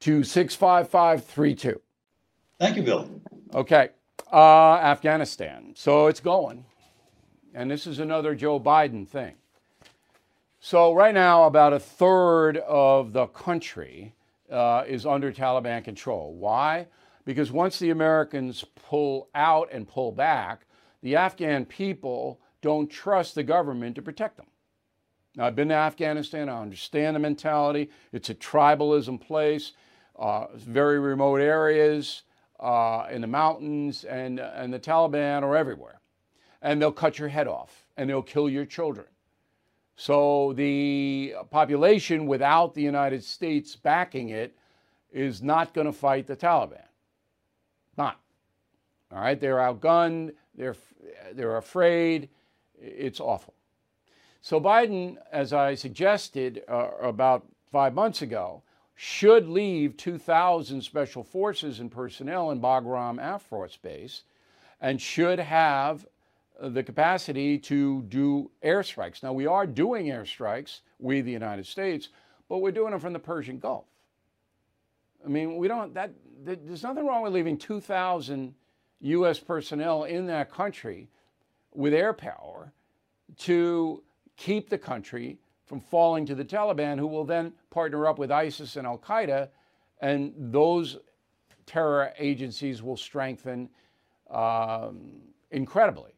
to 0.00 0.24
65532. 0.24 1.80
Thank 2.58 2.76
you, 2.76 2.82
Bill. 2.82 3.10
Okay, 3.54 3.90
uh, 4.32 4.76
Afghanistan. 4.76 5.72
So 5.76 6.06
it's 6.06 6.20
going. 6.20 6.64
And 7.54 7.70
this 7.70 7.86
is 7.86 7.98
another 7.98 8.34
Joe 8.34 8.60
Biden 8.60 9.06
thing. 9.06 9.34
So, 10.60 10.92
right 10.92 11.14
now, 11.14 11.44
about 11.44 11.72
a 11.72 11.80
third 11.80 12.58
of 12.58 13.12
the 13.14 13.26
country 13.28 14.14
uh, 14.50 14.84
is 14.86 15.06
under 15.06 15.32
Taliban 15.32 15.82
control. 15.82 16.34
Why? 16.34 16.86
Because 17.24 17.50
once 17.50 17.78
the 17.78 17.90
Americans 17.90 18.64
pull 18.74 19.30
out 19.34 19.70
and 19.72 19.88
pull 19.88 20.12
back, 20.12 20.66
the 21.02 21.16
Afghan 21.16 21.64
people 21.64 22.40
don't 22.60 22.90
trust 22.90 23.34
the 23.34 23.42
government 23.42 23.94
to 23.96 24.02
protect 24.02 24.36
them. 24.36 24.46
Now, 25.34 25.46
I've 25.46 25.56
been 25.56 25.68
to 25.68 25.74
Afghanistan, 25.74 26.48
I 26.48 26.60
understand 26.60 27.16
the 27.16 27.20
mentality. 27.20 27.90
It's 28.12 28.30
a 28.30 28.34
tribalism 28.34 29.20
place, 29.20 29.72
very 30.54 30.98
remote 30.98 31.40
areas 31.40 32.22
uh, 32.60 33.06
in 33.10 33.22
the 33.22 33.26
mountains, 33.26 34.04
and, 34.04 34.38
and 34.38 34.72
the 34.72 34.78
Taliban 34.78 35.42
are 35.42 35.56
everywhere. 35.56 36.00
And 36.62 36.80
they'll 36.80 36.92
cut 36.92 37.18
your 37.18 37.28
head 37.28 37.48
off 37.48 37.86
and 37.96 38.08
they'll 38.08 38.22
kill 38.22 38.48
your 38.48 38.66
children. 38.66 39.06
So 39.96 40.52
the 40.54 41.34
population 41.50 42.26
without 42.26 42.74
the 42.74 42.82
United 42.82 43.24
States 43.24 43.76
backing 43.76 44.28
it 44.30 44.54
is 45.10 45.42
not 45.42 45.74
going 45.74 45.86
to 45.86 45.92
fight 45.92 46.26
the 46.26 46.36
Taliban. 46.36 46.84
Not. 47.96 48.20
All 49.12 49.20
right, 49.20 49.40
they're 49.40 49.56
outgunned, 49.56 50.34
they're, 50.54 50.76
they're 51.32 51.56
afraid, 51.56 52.28
it's 52.78 53.20
awful. 53.20 53.54
So 54.42 54.60
Biden, 54.60 55.16
as 55.32 55.52
I 55.52 55.74
suggested 55.74 56.62
uh, 56.68 56.90
about 57.02 57.46
five 57.70 57.92
months 57.92 58.22
ago, 58.22 58.62
should 59.02 59.48
leave 59.48 59.96
2,000 59.96 60.82
special 60.82 61.24
forces 61.24 61.80
and 61.80 61.90
personnel 61.90 62.50
in 62.50 62.60
Bagram 62.60 63.18
Air 63.18 63.38
Force 63.38 63.78
Base 63.78 64.24
and 64.78 65.00
should 65.00 65.38
have 65.38 66.06
the 66.60 66.82
capacity 66.82 67.56
to 67.56 68.02
do 68.02 68.50
airstrikes. 68.62 69.22
Now, 69.22 69.32
we 69.32 69.46
are 69.46 69.66
doing 69.66 70.08
airstrikes, 70.08 70.80
we, 70.98 71.22
the 71.22 71.32
United 71.32 71.64
States, 71.64 72.10
but 72.46 72.58
we're 72.58 72.72
doing 72.72 72.90
them 72.90 73.00
from 73.00 73.14
the 73.14 73.18
Persian 73.18 73.58
Gulf. 73.58 73.86
I 75.24 75.28
mean, 75.30 75.56
we 75.56 75.66
don't, 75.66 75.94
that, 75.94 76.12
there's 76.44 76.82
nothing 76.82 77.06
wrong 77.06 77.22
with 77.22 77.32
leaving 77.32 77.56
2,000 77.56 78.54
U.S. 79.00 79.38
personnel 79.38 80.04
in 80.04 80.26
that 80.26 80.52
country 80.52 81.08
with 81.72 81.94
air 81.94 82.12
power 82.12 82.70
to 83.38 84.02
keep 84.36 84.68
the 84.68 84.76
country 84.76 85.38
from 85.70 85.80
falling 85.80 86.26
to 86.26 86.34
the 86.34 86.44
Taliban, 86.44 86.98
who 86.98 87.06
will 87.06 87.24
then 87.24 87.52
partner 87.70 88.04
up 88.08 88.18
with 88.18 88.32
ISIS 88.32 88.74
and 88.74 88.84
Al 88.84 88.98
Qaeda, 88.98 89.50
and 90.00 90.32
those 90.36 90.96
terror 91.64 92.12
agencies 92.18 92.82
will 92.82 92.96
strengthen 92.96 93.68
um, 94.32 95.12
incredibly. 95.52 96.10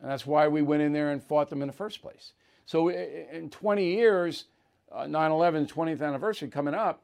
And 0.00 0.08
that's 0.08 0.26
why 0.26 0.46
we 0.46 0.62
went 0.62 0.82
in 0.82 0.92
there 0.92 1.10
and 1.10 1.20
fought 1.20 1.50
them 1.50 1.60
in 1.60 1.66
the 1.66 1.72
first 1.72 2.00
place. 2.00 2.34
So 2.66 2.90
in 2.90 3.50
20 3.50 3.84
years, 3.84 4.44
uh, 4.92 5.08
9 5.08 5.32
11, 5.32 5.66
20th 5.66 6.02
anniversary 6.02 6.48
coming 6.48 6.74
up, 6.74 7.02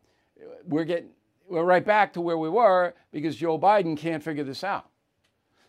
we're 0.64 0.84
getting 0.84 1.08
we're 1.48 1.64
right 1.64 1.84
back 1.84 2.12
to 2.12 2.20
where 2.20 2.38
we 2.38 2.48
were 2.48 2.94
because 3.10 3.34
Joe 3.34 3.58
Biden 3.58 3.96
can't 3.96 4.22
figure 4.22 4.44
this 4.44 4.62
out. 4.62 4.90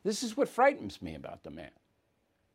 This 0.03 0.21
is 0.21 0.37
what 0.37 0.49
frightens 0.49 1.01
me 1.01 1.15
about 1.15 1.41
the 1.41 1.49
man. 1.49 1.71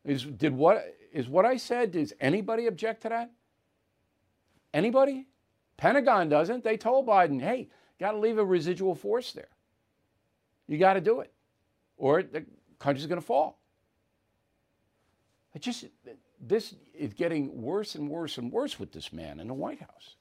Is 0.05 0.23
did 0.23 0.53
what 0.53 0.95
is 1.11 1.27
what 1.27 1.45
I 1.45 1.57
said? 1.57 1.91
Does 1.91 2.13
anybody 2.21 2.67
object 2.67 3.01
to 3.01 3.09
that? 3.09 3.31
Anybody? 4.73 5.27
Pentagon 5.77 6.29
doesn't. 6.29 6.63
They 6.63 6.77
told 6.77 7.05
Biden, 7.05 7.41
"Hey, 7.41 7.69
got 7.99 8.11
to 8.11 8.17
leave 8.17 8.37
a 8.37 8.45
residual 8.45 8.95
force 8.95 9.31
there. 9.33 9.49
You 10.67 10.77
got 10.77 10.93
to 10.93 11.01
do 11.01 11.19
it, 11.19 11.33
or 11.97 12.23
the 12.23 12.45
country's 12.79 13.05
going 13.05 13.19
to 13.19 13.25
fall." 13.25 13.59
It 15.53 15.61
just 15.61 15.85
this 16.39 16.75
is 16.93 17.13
getting 17.13 17.61
worse 17.61 17.95
and 17.95 18.09
worse 18.09 18.37
and 18.37 18.51
worse 18.51 18.79
with 18.79 18.91
this 18.91 19.13
man 19.13 19.39
in 19.39 19.47
the 19.47 19.53
White 19.53 19.81
House. 19.81 20.15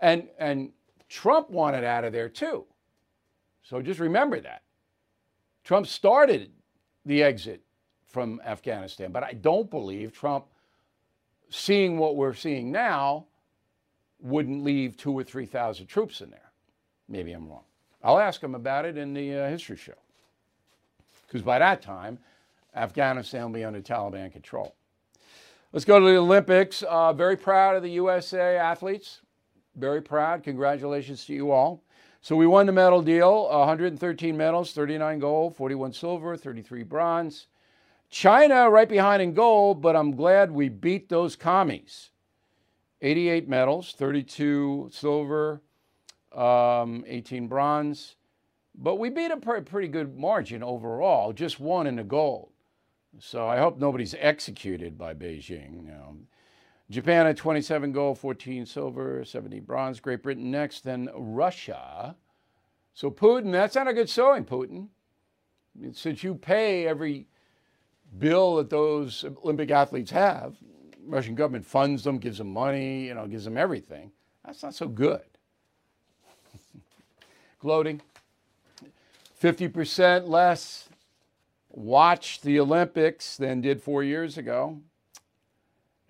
And 0.00 0.28
and 0.38 0.72
Trump 1.08 1.50
wanted 1.50 1.84
out 1.84 2.04
of 2.04 2.12
there 2.12 2.28
too. 2.28 2.66
So 3.62 3.82
just 3.82 4.00
remember 4.00 4.40
that. 4.40 4.62
Trump 5.64 5.86
started 5.86 6.52
the 7.04 7.22
exit 7.22 7.62
from 8.04 8.40
Afghanistan, 8.44 9.12
but 9.12 9.22
I 9.22 9.32
don't 9.32 9.68
believe 9.70 10.12
Trump 10.12 10.46
seeing 11.50 11.98
what 11.98 12.16
we're 12.16 12.34
seeing 12.34 12.70
now 12.70 13.26
wouldn't 14.20 14.64
leave 14.64 14.96
2 14.96 15.12
or 15.12 15.22
3,000 15.22 15.86
troops 15.86 16.20
in 16.20 16.30
there. 16.30 16.50
Maybe 17.08 17.32
I'm 17.32 17.48
wrong. 17.48 17.64
I'll 18.02 18.18
ask 18.18 18.42
him 18.42 18.54
about 18.54 18.84
it 18.84 18.96
in 18.96 19.14
the 19.14 19.34
uh, 19.34 19.48
history 19.48 19.76
show. 19.76 19.94
Because 21.26 21.42
by 21.42 21.58
that 21.58 21.82
time, 21.82 22.18
Afghanistan 22.74 23.42
will 23.44 23.50
be 23.50 23.64
under 23.64 23.80
Taliban 23.80 24.32
control. 24.32 24.74
Let's 25.72 25.84
go 25.84 25.98
to 25.98 26.06
the 26.06 26.16
Olympics. 26.16 26.82
Uh, 26.82 27.12
very 27.12 27.36
proud 27.36 27.76
of 27.76 27.82
the 27.82 27.90
USA 27.90 28.56
athletes. 28.56 29.20
Very 29.74 30.00
proud. 30.00 30.42
Congratulations 30.42 31.24
to 31.26 31.34
you 31.34 31.50
all. 31.50 31.82
So 32.22 32.34
we 32.34 32.46
won 32.46 32.66
the 32.66 32.72
medal 32.72 33.02
deal 33.02 33.48
113 33.48 34.36
medals, 34.36 34.72
39 34.72 35.18
gold, 35.18 35.56
41 35.56 35.92
silver, 35.92 36.36
33 36.36 36.82
bronze. 36.82 37.46
China 38.08 38.70
right 38.70 38.88
behind 38.88 39.22
in 39.22 39.34
gold, 39.34 39.82
but 39.82 39.96
I'm 39.96 40.12
glad 40.12 40.50
we 40.50 40.68
beat 40.68 41.08
those 41.08 41.36
commies. 41.36 42.10
88 43.02 43.48
medals, 43.48 43.92
32 43.92 44.90
silver, 44.92 45.60
um, 46.32 47.04
18 47.06 47.46
bronze. 47.46 48.16
But 48.74 48.96
we 48.96 49.08
beat 49.08 49.30
a 49.30 49.36
pretty 49.36 49.88
good 49.88 50.18
margin 50.18 50.62
overall, 50.62 51.32
just 51.32 51.58
one 51.58 51.86
in 51.86 51.96
the 51.96 52.04
gold. 52.04 52.50
So 53.18 53.48
I 53.48 53.58
hope 53.58 53.78
nobody's 53.78 54.14
executed 54.18 54.98
by 54.98 55.14
Beijing. 55.14 55.74
You 55.74 55.82
know. 55.82 56.16
Japan 56.90 57.26
at 57.26 57.36
27 57.36 57.92
gold, 57.92 58.18
14 58.18 58.66
silver, 58.66 59.24
70 59.24 59.60
bronze. 59.60 59.98
Great 59.98 60.22
Britain 60.22 60.50
next, 60.50 60.84
then 60.84 61.08
Russia. 61.14 62.16
So 62.94 63.10
Putin, 63.10 63.50
that's 63.50 63.74
not 63.74 63.88
a 63.88 63.94
good 63.94 64.08
showing, 64.08 64.44
Putin. 64.44 64.88
Since 65.92 66.22
you 66.22 66.34
pay 66.34 66.86
every 66.86 67.26
bill 68.18 68.56
that 68.56 68.70
those 68.70 69.24
Olympic 69.44 69.70
athletes 69.70 70.10
have, 70.10 70.56
Russian 71.06 71.34
government 71.34 71.64
funds 71.64 72.04
them, 72.04 72.18
gives 72.18 72.38
them 72.38 72.52
money, 72.52 73.06
you 73.06 73.14
know, 73.14 73.26
gives 73.26 73.44
them 73.44 73.56
everything. 73.56 74.10
That's 74.44 74.62
not 74.62 74.74
so 74.74 74.88
good. 74.88 75.22
Gloating. 77.60 78.00
50% 79.40 80.28
less 80.28 80.88
watched 81.70 82.42
the 82.42 82.58
Olympics 82.58 83.36
than 83.36 83.60
did 83.60 83.82
four 83.82 84.02
years 84.02 84.38
ago. 84.38 84.80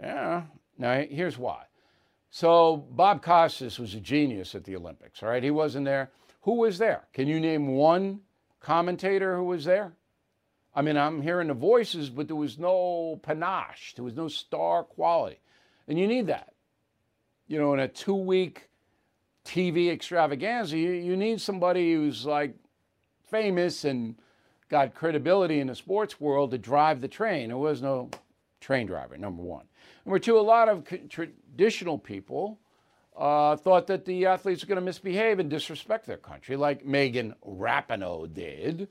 Yeah. 0.00 0.42
Now, 0.78 1.02
here's 1.02 1.37
why. 1.37 1.64
So, 2.30 2.76
Bob 2.90 3.22
Costas 3.22 3.78
was 3.78 3.94
a 3.94 4.00
genius 4.00 4.54
at 4.54 4.64
the 4.64 4.76
Olympics, 4.76 5.22
all 5.22 5.30
right? 5.30 5.42
He 5.42 5.50
wasn't 5.50 5.87
there. 5.87 6.11
Who 6.42 6.54
was 6.54 6.78
there? 6.78 7.09
Can 7.12 7.26
you 7.26 7.40
name 7.40 7.68
one 7.68 8.20
commentator 8.61 9.37
who 9.37 9.44
was 9.44 9.64
there? 9.64 9.92
I 10.76 10.82
mean, 10.82 10.98
I'm 10.98 11.22
hearing 11.22 11.48
the 11.48 11.54
voices, 11.54 12.10
but 12.10 12.26
there 12.26 12.36
was 12.36 12.58
no 12.58 13.18
panache, 13.22 13.94
there 13.94 14.04
was 14.04 14.14
no 14.14 14.28
star 14.28 14.84
quality. 14.84 15.38
And 15.88 15.98
you 15.98 16.06
need 16.06 16.26
that. 16.26 16.52
You 17.48 17.58
know, 17.58 17.72
in 17.72 17.80
a 17.80 17.88
two 17.88 18.14
week 18.14 18.68
TV 19.46 19.90
extravaganza, 19.90 20.76
you, 20.76 20.90
you 20.90 21.16
need 21.16 21.40
somebody 21.40 21.94
who's 21.94 22.26
like 22.26 22.54
famous 23.24 23.84
and 23.84 24.16
got 24.68 24.94
credibility 24.94 25.60
in 25.60 25.68
the 25.68 25.74
sports 25.74 26.20
world 26.20 26.50
to 26.50 26.58
drive 26.58 27.00
the 27.00 27.08
train. 27.08 27.48
There 27.48 27.56
was 27.56 27.80
no 27.80 28.10
train 28.60 28.86
driver, 28.86 29.16
number 29.16 29.42
one. 29.42 29.64
Number 30.04 30.18
two, 30.18 30.38
a 30.38 30.40
lot 30.40 30.68
of 30.68 30.84
traditional 31.08 31.98
people 31.98 32.58
uh, 33.16 33.56
thought 33.56 33.86
that 33.86 34.04
the 34.04 34.26
athletes 34.26 34.62
were 34.62 34.68
going 34.68 34.76
to 34.76 34.84
misbehave 34.84 35.38
and 35.38 35.48
disrespect 35.48 36.06
their 36.06 36.18
country, 36.18 36.56
like 36.56 36.84
Megan 36.84 37.34
Rapinoe 37.46 38.32
did. 38.32 38.88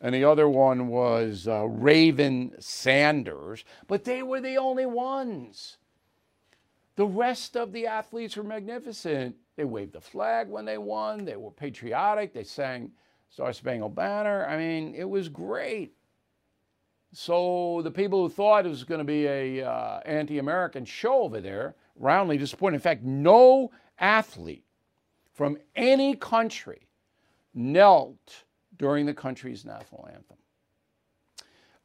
And 0.00 0.14
the 0.14 0.24
other 0.24 0.48
one 0.48 0.88
was 0.88 1.46
uh, 1.46 1.66
Raven 1.66 2.52
Saunders, 2.58 3.64
but 3.86 4.04
they 4.04 4.22
were 4.22 4.40
the 4.40 4.56
only 4.56 4.86
ones. 4.86 5.76
The 6.96 7.06
rest 7.06 7.56
of 7.56 7.72
the 7.72 7.86
athletes 7.86 8.36
were 8.36 8.42
magnificent. 8.42 9.36
They 9.56 9.64
waved 9.64 9.92
the 9.92 10.00
flag 10.00 10.48
when 10.48 10.64
they 10.64 10.78
won. 10.78 11.24
They 11.24 11.36
were 11.36 11.50
patriotic. 11.50 12.32
They 12.32 12.44
sang 12.44 12.92
Star 13.28 13.52
Spangled 13.52 13.94
Banner. 13.94 14.46
I 14.46 14.56
mean, 14.56 14.94
it 14.94 15.08
was 15.08 15.28
great. 15.28 15.94
So 17.12 17.80
the 17.82 17.90
people 17.90 18.22
who 18.22 18.28
thought 18.28 18.66
it 18.66 18.70
was 18.70 18.84
going 18.84 19.00
to 19.00 19.04
be 19.04 19.26
a 19.26 19.62
uh, 19.62 20.00
anti-American 20.04 20.84
show 20.84 21.22
over 21.22 21.40
there 21.40 21.74
roundly 21.96 22.38
disappointed. 22.38 22.76
In 22.76 22.80
fact, 22.80 23.02
no 23.02 23.70
athlete 23.98 24.64
from 25.32 25.58
any 25.74 26.14
country 26.14 26.88
knelt 27.52 28.44
during 28.80 29.04
the 29.04 29.12
country's 29.12 29.66
national 29.66 30.08
anthem. 30.10 30.38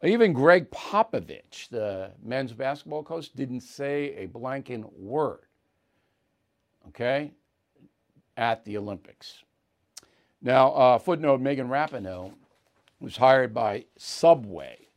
Even 0.01 0.31
Gregg 0.31 0.71
Popovich, 0.71 1.67
the 1.67 2.12
men's 2.23 2.53
basketball 2.53 3.03
coach, 3.03 3.34
didn't 3.34 3.62
say 3.62 4.15
a 4.15 4.27
blanking 4.27 4.89
word, 4.93 5.41
okay, 6.88 7.34
at 8.38 8.63
the 8.63 8.77
Olympics. 8.77 9.43
Now, 10.41 10.71
uh, 10.71 10.97
footnote 10.97 11.41
Megan 11.41 11.67
Rapinoe 11.67 12.31
was 13.01 13.17
hired 13.17 13.53
by 13.53 13.84
Subway 13.97 14.88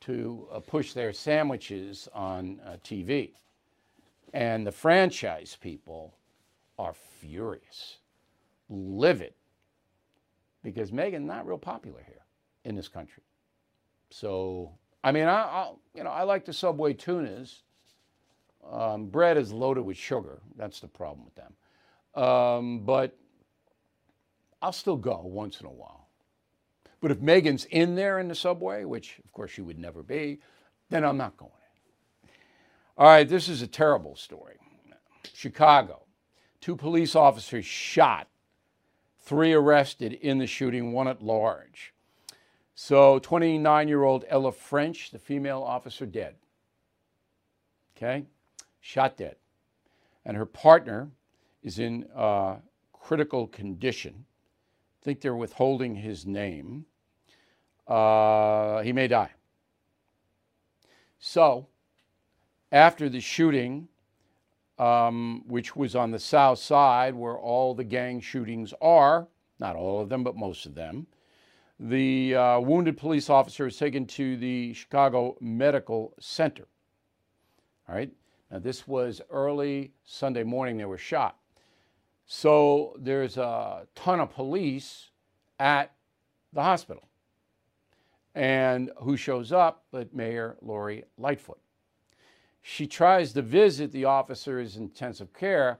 to 0.00 0.46
uh, 0.52 0.60
push 0.60 0.92
their 0.92 1.14
sandwiches 1.14 2.06
on 2.12 2.60
uh, 2.66 2.76
TV. 2.84 3.30
And 4.34 4.66
the 4.66 4.72
franchise 4.72 5.56
people 5.58 6.16
are 6.78 6.92
furious, 6.92 7.96
livid, 8.68 9.32
because 10.64 10.90
Megan's 10.92 11.28
not 11.28 11.46
real 11.46 11.58
popular 11.58 12.02
here 12.04 12.24
in 12.64 12.74
this 12.74 12.88
country. 12.88 13.22
So, 14.10 14.72
I 15.04 15.12
mean, 15.12 15.26
I, 15.26 15.42
I 15.42 15.72
you 15.94 16.02
know, 16.02 16.10
I 16.10 16.24
like 16.24 16.44
the 16.44 16.52
Subway 16.52 16.94
tunas. 16.94 17.62
Um, 18.68 19.06
bread 19.06 19.36
is 19.36 19.52
loaded 19.52 19.82
with 19.82 19.96
sugar. 19.96 20.40
That's 20.56 20.80
the 20.80 20.88
problem 20.88 21.24
with 21.24 21.34
them. 21.34 22.22
Um, 22.24 22.80
but 22.80 23.16
I'll 24.62 24.72
still 24.72 24.96
go 24.96 25.20
once 25.24 25.60
in 25.60 25.66
a 25.66 25.70
while. 25.70 26.08
But 27.02 27.10
if 27.10 27.20
Megan's 27.20 27.66
in 27.66 27.94
there 27.96 28.18
in 28.18 28.28
the 28.28 28.34
subway, 28.34 28.84
which 28.84 29.20
of 29.22 29.30
course 29.32 29.50
she 29.50 29.60
would 29.60 29.78
never 29.78 30.02
be, 30.02 30.40
then 30.88 31.04
I'm 31.04 31.18
not 31.18 31.36
going 31.36 31.52
in. 31.52 32.30
All 32.96 33.06
right, 33.06 33.28
this 33.28 33.50
is 33.50 33.60
a 33.60 33.66
terrible 33.66 34.16
story. 34.16 34.56
Chicago. 35.34 36.04
Two 36.62 36.76
police 36.76 37.14
officers 37.14 37.66
shot, 37.66 38.28
three 39.24 39.52
arrested 39.52 40.12
in 40.12 40.38
the 40.38 40.46
shooting, 40.46 40.92
one 40.92 41.08
at 41.08 41.22
large. 41.22 41.92
So 42.74 43.18
29 43.18 43.88
year 43.88 44.02
old 44.02 44.24
Ella 44.28 44.52
French, 44.52 45.10
the 45.10 45.18
female 45.18 45.62
officer, 45.62 46.06
dead. 46.06 46.34
Okay? 47.96 48.24
Shot 48.80 49.16
dead. 49.16 49.36
And 50.24 50.36
her 50.36 50.46
partner 50.46 51.10
is 51.62 51.78
in 51.78 52.06
uh, 52.14 52.56
critical 52.92 53.46
condition. 53.46 54.24
I 55.00 55.04
think 55.04 55.20
they're 55.20 55.36
withholding 55.36 55.96
his 55.96 56.26
name 56.26 56.86
uh, 57.86 58.80
he 58.82 58.92
may 58.92 59.08
die. 59.08 59.30
So, 61.18 61.68
after 62.72 63.08
the 63.08 63.20
shooting, 63.20 63.88
um, 64.78 65.42
which 65.46 65.76
was 65.76 65.94
on 65.94 66.10
the 66.10 66.18
south 66.18 66.58
side 66.58 67.14
where 67.14 67.36
all 67.36 67.74
the 67.74 67.84
gang 67.84 68.20
shootings 68.20 68.74
are, 68.80 69.28
not 69.58 69.76
all 69.76 70.00
of 70.00 70.08
them, 70.08 70.24
but 70.24 70.36
most 70.36 70.66
of 70.66 70.74
them, 70.74 71.06
the 71.78 72.34
uh, 72.34 72.60
wounded 72.60 72.96
police 72.96 73.28
officer 73.28 73.64
was 73.64 73.76
taken 73.76 74.06
to 74.06 74.36
the 74.36 74.72
Chicago 74.74 75.36
Medical 75.40 76.14
Center. 76.20 76.66
All 77.88 77.94
right. 77.94 78.12
Now, 78.50 78.58
this 78.58 78.86
was 78.86 79.20
early 79.30 79.92
Sunday 80.04 80.44
morning, 80.44 80.76
they 80.76 80.84
were 80.84 80.98
shot. 80.98 81.38
So, 82.26 82.96
there's 82.98 83.36
a 83.36 83.86
ton 83.94 84.20
of 84.20 84.32
police 84.32 85.10
at 85.58 85.92
the 86.52 86.62
hospital. 86.62 87.08
And 88.34 88.90
who 88.98 89.16
shows 89.16 89.52
up 89.52 89.84
but 89.90 90.14
Mayor 90.14 90.56
Lori 90.62 91.04
Lightfoot. 91.18 91.60
She 92.66 92.86
tries 92.86 93.34
to 93.34 93.42
visit 93.42 93.92
the 93.92 94.06
officer's 94.06 94.78
intensive 94.78 95.34
care. 95.34 95.78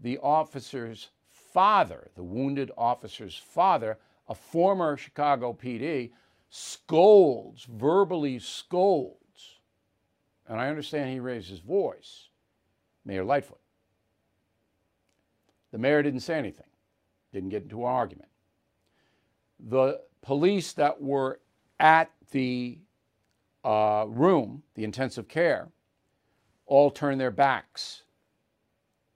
The 0.00 0.16
officer's 0.16 1.10
father, 1.30 2.10
the 2.14 2.22
wounded 2.22 2.70
officer's 2.78 3.36
father, 3.36 3.98
a 4.26 4.34
former 4.34 4.96
Chicago 4.96 5.52
PD, 5.52 6.12
scolds, 6.48 7.64
verbally 7.64 8.38
scolds. 8.38 9.58
And 10.48 10.58
I 10.58 10.70
understand 10.70 11.10
he 11.10 11.20
raised 11.20 11.50
his 11.50 11.60
voice, 11.60 12.28
Mayor 13.04 13.24
Lightfoot. 13.24 13.60
The 15.70 15.78
mayor 15.78 16.02
didn't 16.02 16.20
say 16.20 16.38
anything, 16.38 16.70
didn't 17.34 17.50
get 17.50 17.64
into 17.64 17.82
an 17.82 17.90
argument. 17.90 18.30
The 19.60 20.00
police 20.22 20.72
that 20.72 20.98
were 20.98 21.40
at 21.78 22.10
the 22.30 22.78
uh, 23.62 24.06
room, 24.08 24.62
the 24.74 24.84
intensive 24.84 25.28
care, 25.28 25.68
all 26.66 26.90
turned 26.90 27.20
their 27.20 27.30
backs 27.30 28.02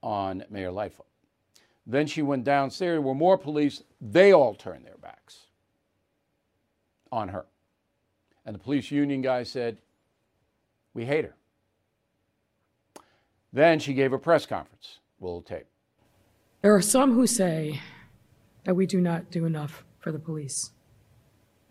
on 0.03 0.45
Mayor 0.51 0.71
Lightfoot. 0.71 1.07
Then 1.87 2.07
she 2.07 2.23
went 2.23 2.45
downstairs, 2.45 2.97
there 2.97 3.01
were 3.01 3.15
more 3.15 3.39
police, 3.39 3.83
they 4.01 4.33
all 4.33 4.55
turned 4.55 4.85
their 4.85 4.99
backs 5.01 5.47
on 7.13 7.29
her. 7.29 7.47
And 8.45 8.55
the 8.55 8.59
police 8.59 8.91
union 8.91 9.23
guy 9.23 9.45
said, 9.45 9.79
We 10.95 11.05
hate 11.05 11.25
her. 11.25 11.35
Then 13.53 13.79
she 13.79 13.95
gave 13.95 14.13
a 14.13 14.19
press 14.19 14.47
conference. 14.47 14.99
We'll 15.19 15.43
tape. 15.43 15.67
There 16.63 16.75
are 16.75 16.83
some 16.83 17.15
who 17.15 17.27
say 17.27 17.81
that 18.65 18.75
we 18.75 18.87
do 18.87 19.01
not 19.01 19.31
do 19.31 19.45
enough 19.45 19.85
for 19.99 20.13
the 20.13 20.19
police 20.19 20.73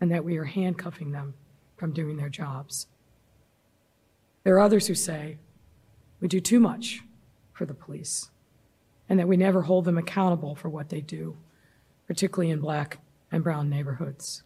and 0.00 0.10
that 0.10 0.24
we 0.24 0.36
are 0.36 0.44
handcuffing 0.44 1.12
them 1.12 1.34
from 1.76 1.92
doing 1.92 2.16
their 2.16 2.28
jobs. 2.28 2.86
There 4.44 4.54
are 4.56 4.60
others 4.60 4.86
who 4.86 4.94
say 4.94 5.38
we 6.20 6.28
do 6.28 6.40
too 6.40 6.60
much 6.60 7.02
for 7.52 7.64
the 7.66 7.74
police 7.74 8.30
and 9.08 9.18
that 9.18 9.28
we 9.28 9.36
never 9.36 9.62
hold 9.62 9.84
them 9.84 9.98
accountable 9.98 10.54
for 10.54 10.68
what 10.68 10.88
they 10.88 11.00
do, 11.00 11.36
particularly 12.06 12.50
in 12.50 12.60
black 12.60 12.98
and 13.30 13.42
brown 13.42 13.68
neighborhoods. 13.68 14.42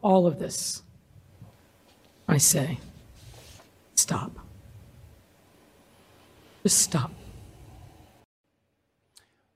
All 0.00 0.26
of 0.26 0.38
this, 0.38 0.82
I 2.28 2.38
say, 2.38 2.78
stop. 3.94 4.32
Just 6.62 6.78
stop. 6.78 7.12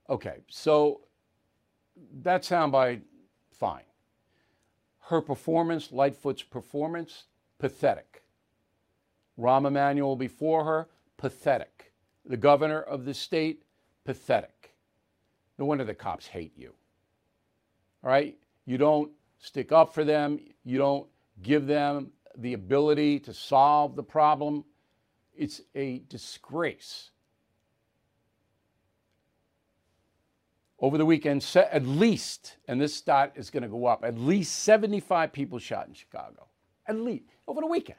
Okay, 0.09 0.37
so 0.49 1.01
that 2.21 2.43
soundbite, 2.43 3.01
fine. 3.51 3.83
Her 4.99 5.21
performance, 5.21 5.91
Lightfoot's 5.91 6.43
performance, 6.43 7.25
pathetic. 7.59 8.23
Rahm 9.39 9.67
Emanuel 9.67 10.15
before 10.15 10.63
her, 10.65 10.87
pathetic. 11.17 11.93
The 12.25 12.37
governor 12.37 12.81
of 12.81 13.05
the 13.05 13.13
state, 13.13 13.63
pathetic. 14.03 14.73
No 15.57 15.65
wonder 15.65 15.83
the 15.83 15.93
cops 15.93 16.27
hate 16.27 16.57
you. 16.57 16.73
All 18.03 18.09
right? 18.09 18.37
You 18.65 18.77
don't 18.77 19.11
stick 19.39 19.71
up 19.71 19.93
for 19.93 20.03
them, 20.03 20.39
you 20.63 20.77
don't 20.77 21.07
give 21.41 21.67
them 21.67 22.11
the 22.37 22.53
ability 22.53 23.19
to 23.19 23.33
solve 23.33 23.95
the 23.95 24.03
problem. 24.03 24.63
It's 25.35 25.61
a 25.75 25.99
disgrace. 26.09 27.11
Over 30.79 30.97
the 30.97 31.05
weekend, 31.05 31.45
at 31.55 31.85
least, 31.85 32.57
and 32.67 32.79
this 32.79 32.95
stat 32.95 33.33
is 33.35 33.49
going 33.49 33.63
to 33.63 33.69
go 33.69 33.87
up, 33.87 34.03
at 34.03 34.17
least 34.17 34.59
75 34.59 35.33
people 35.33 35.57
shot 35.57 35.87
in 35.87 35.93
Chicago. 35.93 36.47
At 36.85 36.97
least, 36.97 37.25
over 37.47 37.61
the 37.61 37.67
weekend, 37.67 37.97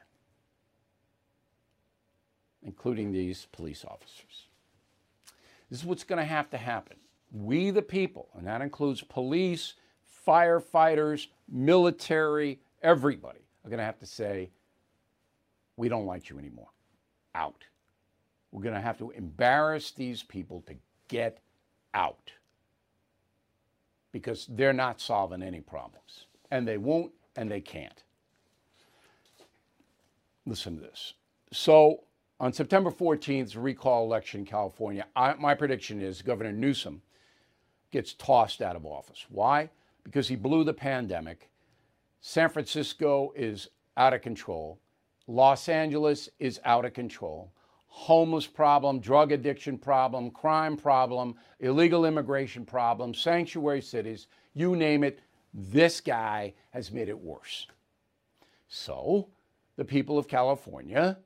including 2.63 3.11
these 3.11 3.47
police 3.51 3.85
officers. 3.85 4.47
This 5.69 5.79
is 5.79 5.85
what's 5.85 6.03
going 6.03 6.19
to 6.19 6.25
have 6.25 6.49
to 6.49 6.57
happen. 6.57 6.97
We, 7.31 7.69
the 7.69 7.81
people, 7.81 8.29
and 8.35 8.47
that 8.47 8.61
includes 8.61 9.01
police, 9.01 9.75
firefighters, 10.27 11.27
military, 11.47 12.59
everybody, 12.81 13.39
are 13.63 13.69
going 13.69 13.77
to 13.79 13.83
have 13.85 13.99
to 13.99 14.05
say, 14.05 14.49
we 15.77 15.89
don't 15.89 16.05
like 16.05 16.29
you 16.29 16.39
anymore. 16.39 16.69
Out. 17.35 17.63
We're 18.51 18.63
going 18.63 18.75
to 18.75 18.81
have 18.81 18.97
to 18.97 19.11
embarrass 19.11 19.91
these 19.91 20.23
people 20.23 20.63
to 20.67 20.75
get 21.07 21.39
out 21.93 22.31
because 24.11 24.47
they're 24.49 24.73
not 24.73 24.99
solving 24.99 25.43
any 25.43 25.61
problems. 25.61 26.25
And 26.51 26.67
they 26.67 26.77
won't 26.77 27.11
and 27.35 27.49
they 27.49 27.61
can't. 27.61 28.03
Listen 30.45 30.75
to 30.75 30.81
this. 30.81 31.13
So, 31.51 32.03
on 32.39 32.53
September 32.53 32.89
14th, 32.89 33.61
recall 33.61 34.05
election 34.05 34.41
in 34.41 34.45
California. 34.45 35.05
I, 35.15 35.33
my 35.33 35.53
prediction 35.53 36.01
is 36.01 36.21
Governor 36.21 36.53
Newsom 36.53 37.01
gets 37.91 38.13
tossed 38.13 38.61
out 38.61 38.75
of 38.75 38.85
office. 38.85 39.25
Why? 39.29 39.69
Because 40.03 40.27
he 40.27 40.35
blew 40.35 40.63
the 40.63 40.73
pandemic. 40.73 41.49
San 42.21 42.49
Francisco 42.49 43.33
is 43.35 43.69
out 43.97 44.13
of 44.13 44.21
control. 44.21 44.79
Los 45.27 45.67
Angeles 45.67 46.29
is 46.39 46.59
out 46.65 46.85
of 46.85 46.93
control. 46.93 47.51
Homeless 47.87 48.47
problem, 48.47 48.99
drug 48.99 49.31
addiction 49.31 49.77
problem, 49.77 50.29
crime 50.29 50.77
problem, 50.77 51.35
illegal 51.59 52.05
immigration 52.05 52.65
problem, 52.65 53.13
sanctuary 53.13 53.81
cities, 53.81 54.27
you 54.53 54.75
name 54.75 55.03
it, 55.03 55.19
this 55.53 55.99
guy 55.99 56.53
has 56.69 56.91
made 56.91 57.09
it 57.09 57.19
worse. 57.19 57.67
So, 58.67 59.29
the 59.75 59.85
people 59.85 60.17
of 60.17 60.27
California 60.27 61.17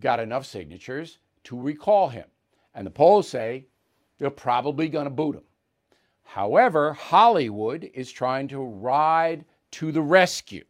got 0.00 0.20
enough 0.20 0.46
signatures 0.46 1.18
to 1.44 1.60
recall 1.60 2.08
him. 2.08 2.26
And 2.74 2.86
the 2.86 2.90
polls 2.90 3.28
say 3.28 3.66
they're 4.18 4.30
probably 4.30 4.88
going 4.88 5.04
to 5.04 5.10
boot 5.10 5.36
him. 5.36 5.44
However, 6.24 6.92
Hollywood 6.92 7.88
is 7.94 8.10
trying 8.10 8.48
to 8.48 8.58
ride 8.58 9.44
to 9.72 9.92
the 9.92 10.02
rescue. 10.02 10.64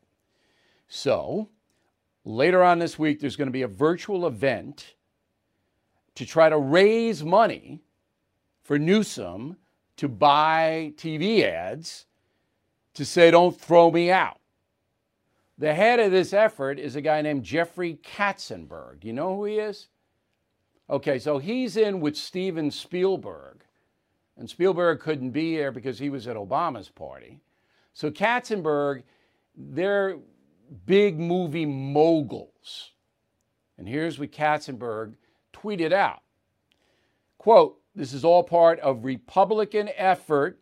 So, 0.88 1.48
later 2.24 2.62
on 2.62 2.78
this 2.78 2.98
week, 2.98 3.20
there's 3.20 3.36
going 3.36 3.48
to 3.48 3.52
be 3.52 3.62
a 3.62 3.68
virtual 3.68 4.26
event 4.26 4.94
to 6.14 6.26
try 6.26 6.48
to 6.48 6.58
raise 6.58 7.24
money 7.24 7.82
for 8.62 8.78
Newsom 8.78 9.56
to 9.96 10.08
buy 10.08 10.92
TV 10.96 11.42
ads 11.42 12.06
to 12.94 13.04
say, 13.04 13.30
don't 13.30 13.58
throw 13.58 13.90
me 13.90 14.10
out. 14.10 14.38
The 15.58 15.74
head 15.74 16.00
of 16.00 16.12
this 16.12 16.32
effort 16.32 16.78
is 16.78 16.96
a 16.96 17.00
guy 17.00 17.22
named 17.22 17.44
Jeffrey 17.44 17.98
Katzenberg. 18.02 19.04
You 19.04 19.14
know 19.14 19.36
who 19.36 19.44
he 19.46 19.58
is? 19.58 19.88
Okay, 20.88 21.18
so 21.18 21.38
he's 21.38 21.76
in 21.76 22.00
with 22.00 22.16
Steven 22.16 22.70
Spielberg, 22.70 23.64
and 24.36 24.48
Spielberg 24.48 25.00
couldn't 25.00 25.30
be 25.30 25.52
here 25.52 25.72
because 25.72 25.98
he 25.98 26.10
was 26.10 26.28
at 26.28 26.36
Obama's 26.36 26.88
party. 26.88 27.40
So 27.94 28.10
Katzenberg, 28.10 29.02
they're 29.56 30.18
big 30.84 31.18
movie 31.18 31.66
moguls. 31.66 32.92
And 33.78 33.88
here's 33.88 34.18
what 34.18 34.32
Katzenberg 34.32 35.14
tweeted 35.52 35.92
out. 35.92 36.22
Quote, 37.38 37.80
this 37.94 38.12
is 38.12 38.24
all 38.24 38.42
part 38.42 38.78
of 38.80 39.04
Republican 39.04 39.88
effort 39.96 40.60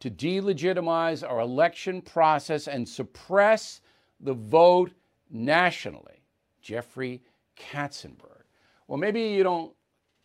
to 0.00 0.10
delegitimize 0.10 1.28
our 1.28 1.40
election 1.40 2.00
process 2.00 2.66
and 2.66 2.88
suppress 2.88 3.82
the 4.20 4.34
vote 4.34 4.92
nationally. 5.30 6.22
Jeffrey 6.60 7.22
Katzenberg. 7.56 8.42
Well, 8.86 8.98
maybe 8.98 9.22
you 9.22 9.42
don't 9.42 9.72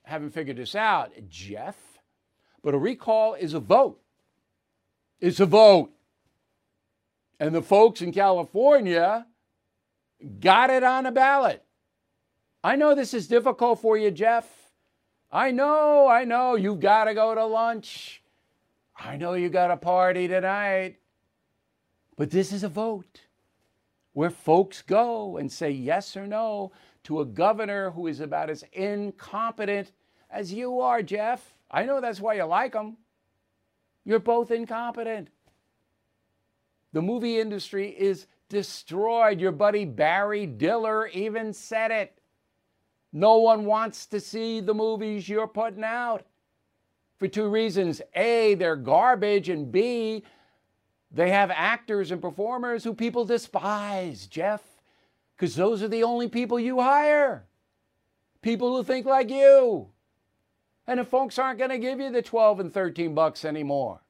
haven't 0.03 0.31
figured 0.31 0.57
this 0.57 0.75
out, 0.75 1.11
Jeff, 1.29 1.75
but 2.63 2.75
a 2.75 2.77
recall 2.77 3.33
is 3.33 3.53
a 3.53 3.59
vote. 3.59 3.99
It's 5.19 5.39
a 5.39 5.45
vote. 5.45 5.91
And 7.39 7.53
the 7.53 7.61
folks 7.61 8.01
in 8.01 8.11
California 8.11 9.25
got 10.39 10.69
it 10.69 10.83
on 10.83 11.05
a 11.05 11.11
ballot. 11.11 11.63
I 12.63 12.75
know 12.75 12.95
this 12.95 13.13
is 13.13 13.27
difficult 13.27 13.79
for 13.79 13.97
you, 13.97 14.11
Jeff. 14.11 14.47
I 15.31 15.51
know, 15.51 16.07
I 16.07 16.23
know, 16.23 16.55
you've 16.55 16.79
got 16.79 17.05
to 17.05 17.13
go 17.13 17.35
to 17.35 17.45
lunch. 17.45 18.23
I 18.97 19.17
know 19.17 19.33
you 19.33 19.49
got 19.49 19.71
a 19.71 19.77
party 19.77 20.27
tonight. 20.27 20.97
But 22.15 22.31
this 22.31 22.53
is 22.53 22.63
a 22.63 22.69
vote 22.69 23.21
where 24.15 24.29
folks 24.29 24.81
go 24.81 25.35
and 25.35 25.51
say 25.51 25.69
yes 25.69 26.15
or 26.15 26.25
no 26.25 26.71
to 27.03 27.19
a 27.19 27.25
governor 27.25 27.91
who 27.91 28.07
is 28.07 28.21
about 28.21 28.49
as 28.49 28.63
incompetent 28.71 29.91
as 30.31 30.53
you 30.53 30.79
are, 30.79 31.03
Jeff. 31.03 31.53
I 31.69 31.83
know 31.83 31.99
that's 31.99 32.21
why 32.21 32.35
you 32.35 32.45
like 32.45 32.73
him. 32.73 32.95
You're 34.05 34.19
both 34.19 34.51
incompetent. 34.51 35.27
The 36.93 37.01
movie 37.01 37.41
industry 37.41 37.89
is 37.89 38.27
destroyed. 38.47 39.41
Your 39.41 39.51
buddy 39.51 39.83
Barry 39.83 40.45
Diller 40.45 41.07
even 41.07 41.51
said 41.51 41.91
it. 41.91 42.17
No 43.11 43.39
one 43.39 43.65
wants 43.65 44.05
to 44.07 44.21
see 44.21 44.61
the 44.61 44.73
movies 44.73 45.27
you're 45.27 45.45
putting 45.45 45.83
out 45.83 46.25
for 47.17 47.27
two 47.27 47.49
reasons. 47.49 48.01
A, 48.15 48.55
they're 48.55 48.77
garbage, 48.77 49.49
and 49.49 49.69
B, 49.69 50.23
they 51.15 51.31
have 51.31 51.49
actors 51.49 52.11
and 52.11 52.21
performers 52.21 52.83
who 52.83 52.93
people 52.93 53.23
despise, 53.23 54.27
Jeff, 54.27 54.61
because 55.35 55.55
those 55.55 55.81
are 55.81 55.87
the 55.87 56.03
only 56.03 56.27
people 56.27 56.59
you 56.59 56.81
hire. 56.81 57.45
People 58.41 58.75
who 58.75 58.83
think 58.83 59.05
like 59.05 59.29
you. 59.29 59.87
And 60.85 60.99
the 60.99 61.05
folks 61.05 61.39
aren't 61.39 61.57
going 61.57 61.69
to 61.71 61.77
give 61.77 62.01
you 62.01 62.11
the 62.11 62.21
12 62.21 62.59
and 62.59 62.73
13 62.73 63.15
bucks 63.15 63.45
anymore. 63.45 64.01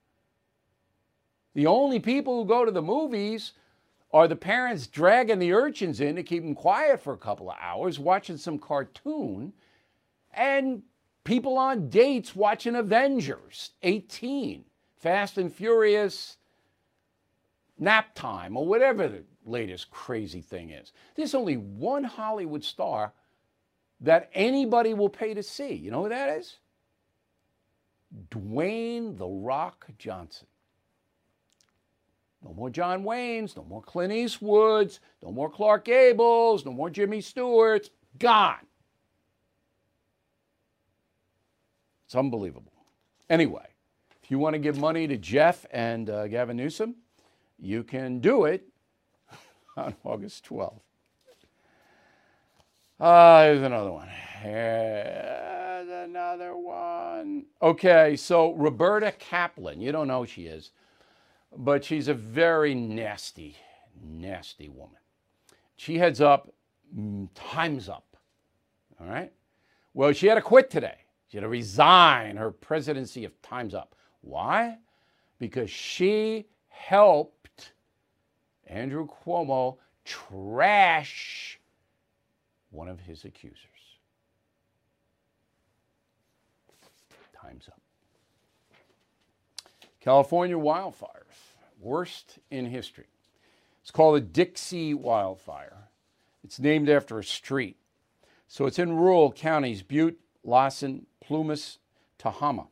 The 1.54 1.68
only 1.68 2.00
people 2.00 2.42
who 2.42 2.50
go 2.50 2.66
to 2.66 2.72
the 2.72 2.82
movies 2.82 3.54
are 4.12 4.28
the 4.28 4.36
parents 4.36 4.88
dragging 4.88 5.38
the 5.40 5.54
urchins 5.54 6.02
in 6.02 6.16
to 6.16 6.24
keep 6.24 6.42
them 6.42 6.56
quiet 6.56 7.00
for 7.00 7.14
a 7.14 7.18
couple 7.18 7.52
of 7.52 7.58
hours, 7.62 8.00
watching 8.00 8.38
some 8.38 8.58
cartoon, 8.58 9.54
and 10.34 10.82
people 11.24 11.56
on 11.60 11.88
dates 11.88 12.36
watching 12.36 12.76
Avengers 12.76 13.72
18, 13.84 14.66
Fast 14.98 15.38
and 15.38 15.54
Furious 15.54 16.38
nap 17.78 18.16
time, 18.16 18.56
or 18.58 18.66
whatever 18.66 19.08
the 19.08 19.24
latest 19.46 19.92
crazy 19.92 20.42
thing 20.42 20.70
is. 20.70 20.92
There's 21.16 21.36
only 21.36 21.58
one 21.58 22.04
Hollywood 22.04 22.64
star 22.64 23.14
that 24.02 24.30
anybody 24.34 24.94
will 24.94 25.10
pay 25.10 25.34
to 25.34 25.44
see. 25.44 25.74
You 25.74 25.92
know 25.92 26.04
who 26.04 26.10
that 26.10 26.38
is? 26.38 26.58
Dwayne 28.30 29.18
The 29.18 29.28
Rock 29.28 29.88
Johnson. 29.98 30.48
No 32.44 32.54
more 32.54 32.70
John 32.70 33.04
Waynes, 33.04 33.58
no 33.58 33.64
more 33.64 33.82
Clint 33.82 34.14
Eastwoods, 34.14 35.00
no 35.24 35.32
more 35.32 35.50
Clark 35.50 35.86
Gables, 35.86 36.64
no 36.64 36.72
more 36.72 36.92
Jimmy 36.92 37.20
Stewarts. 37.20 37.90
Gone. 38.20 38.68
It's 42.06 42.14
unbelievable. 42.14 42.72
Anyway, 43.30 43.66
if 44.24 44.30
you 44.30 44.38
want 44.38 44.54
to 44.54 44.60
give 44.60 44.78
money 44.78 45.08
to 45.08 45.18
Jeff 45.18 45.66
and 45.72 46.08
uh, 46.10 46.28
Gavin 46.28 46.56
Newsom, 46.56 46.96
you 47.60 47.84
can 47.84 48.20
do 48.20 48.46
it 48.46 48.68
on 49.78 49.96
August 50.04 50.46
12th. 50.46 50.80
Uh, 53.00 53.44
here's 53.44 53.62
another 53.62 53.92
one. 53.92 54.08
Here's 54.42 55.90
another 55.90 56.56
one. 56.56 57.46
Okay, 57.62 58.16
so 58.16 58.54
Roberta 58.54 59.12
Kaplan, 59.12 59.82
you 59.82 59.92
don't 59.92 60.08
know 60.08 60.22
who 60.22 60.28
she 60.28 60.46
is, 60.46 60.72
but 61.58 61.84
she's 61.84 62.08
a 62.08 62.14
very 62.14 62.74
nasty, 62.74 63.58
nasty 64.02 64.70
woman. 64.70 65.00
She 65.76 65.98
heads 65.98 66.22
up 66.22 66.54
mm, 66.98 67.28
Time's 67.34 67.90
Up. 67.90 68.18
All 69.00 69.08
right? 69.08 69.32
Well, 69.94 70.14
she 70.14 70.28
had 70.28 70.36
to 70.36 70.42
quit 70.42 70.70
today. 70.70 70.98
She 71.28 71.38
had 71.38 71.42
to 71.42 71.50
resign 71.50 72.38
her 72.38 72.52
presidency 72.52 73.26
of 73.26 73.42
Time's 73.42 73.74
Up. 73.74 73.96
Why? 74.22 74.78
Because 75.40 75.70
she 75.70 76.46
helped 76.70 77.35
Andrew 78.68 79.08
Cuomo 79.08 79.78
trash 80.04 81.60
one 82.72 82.88
of 82.88 83.00
his 83.00 83.26
accusers. 83.26 83.60
Time's 87.42 87.68
up. 87.68 87.80
California 90.00 90.56
wildfires, 90.56 91.56
worst 91.80 92.40
in 92.52 92.66
history. 92.66 93.08
It's 93.82 93.92
called 93.92 94.16
the 94.16 94.22
Dixie 94.22 94.94
Wildfire. 94.94 95.90
It's 96.44 96.60
named 96.60 96.90
after 96.90 97.20
a 97.20 97.24
street. 97.24 97.78
So 98.48 98.66
it's 98.66 98.80
in 98.80 98.94
rural 98.96 99.32
counties 99.32 99.82
Butte, 99.82 100.20
Lassen, 100.44 101.08
Plumas, 101.22 101.80
Tehama. 102.20 102.68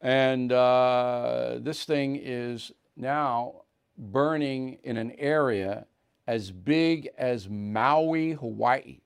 And 0.00 0.52
uh, 0.52 1.58
this 1.60 1.84
thing 1.84 2.20
is 2.22 2.72
now 2.96 3.61
burning 4.02 4.78
in 4.82 4.96
an 4.96 5.12
area 5.12 5.86
as 6.26 6.50
big 6.50 7.08
as 7.16 7.48
Maui, 7.48 8.32
Hawaii. 8.32 9.00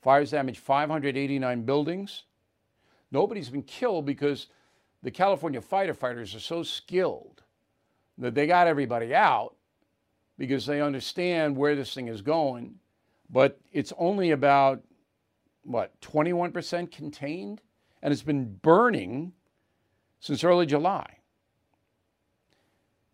Fires 0.00 0.30
damaged 0.30 0.60
589 0.60 1.62
buildings. 1.62 2.24
Nobody's 3.10 3.50
been 3.50 3.62
killed 3.62 4.06
because 4.06 4.46
the 5.02 5.10
California 5.10 5.60
firefighters 5.60 6.34
are 6.36 6.40
so 6.40 6.62
skilled 6.62 7.42
that 8.16 8.34
they 8.34 8.46
got 8.46 8.66
everybody 8.66 9.14
out 9.14 9.54
because 10.36 10.66
they 10.66 10.80
understand 10.80 11.56
where 11.56 11.74
this 11.74 11.92
thing 11.94 12.08
is 12.08 12.22
going. 12.22 12.76
But 13.30 13.60
it's 13.72 13.92
only 13.98 14.30
about, 14.30 14.82
what, 15.62 16.00
21% 16.00 16.90
contained? 16.90 17.60
And 18.02 18.12
it's 18.12 18.22
been 18.22 18.56
burning 18.62 19.32
since 20.20 20.44
early 20.44 20.66
July 20.66 21.17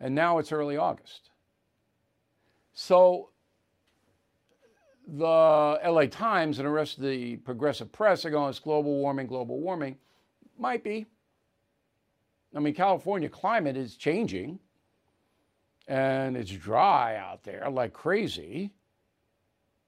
and 0.05 0.15
now 0.15 0.37
it's 0.37 0.53
early 0.53 0.77
August. 0.77 1.31
So 2.75 3.31
the 5.09 5.25
LA 5.83 6.05
Times 6.11 6.59
and 6.59 6.67
the 6.67 6.71
rest 6.71 6.99
of 6.99 7.05
the 7.05 7.37
progressive 7.37 7.91
press 7.91 8.27
are 8.27 8.31
going, 8.31 8.51
it's 8.51 8.59
global 8.59 8.97
warming, 8.97 9.27
global 9.27 9.59
warming. 9.59 9.97
Might 10.59 10.85
be. 10.85 11.07
I 12.55 12.61
mean, 12.61 12.75
California 12.75 13.31
climate 13.31 13.79
is 13.79 13.97
changing 13.97 14.59
and 15.89 16.37
it's 16.37 16.51
dry 16.51 17.17
out 17.17 17.43
there 17.43 17.67
like 17.71 17.95
crazy. 17.95 18.73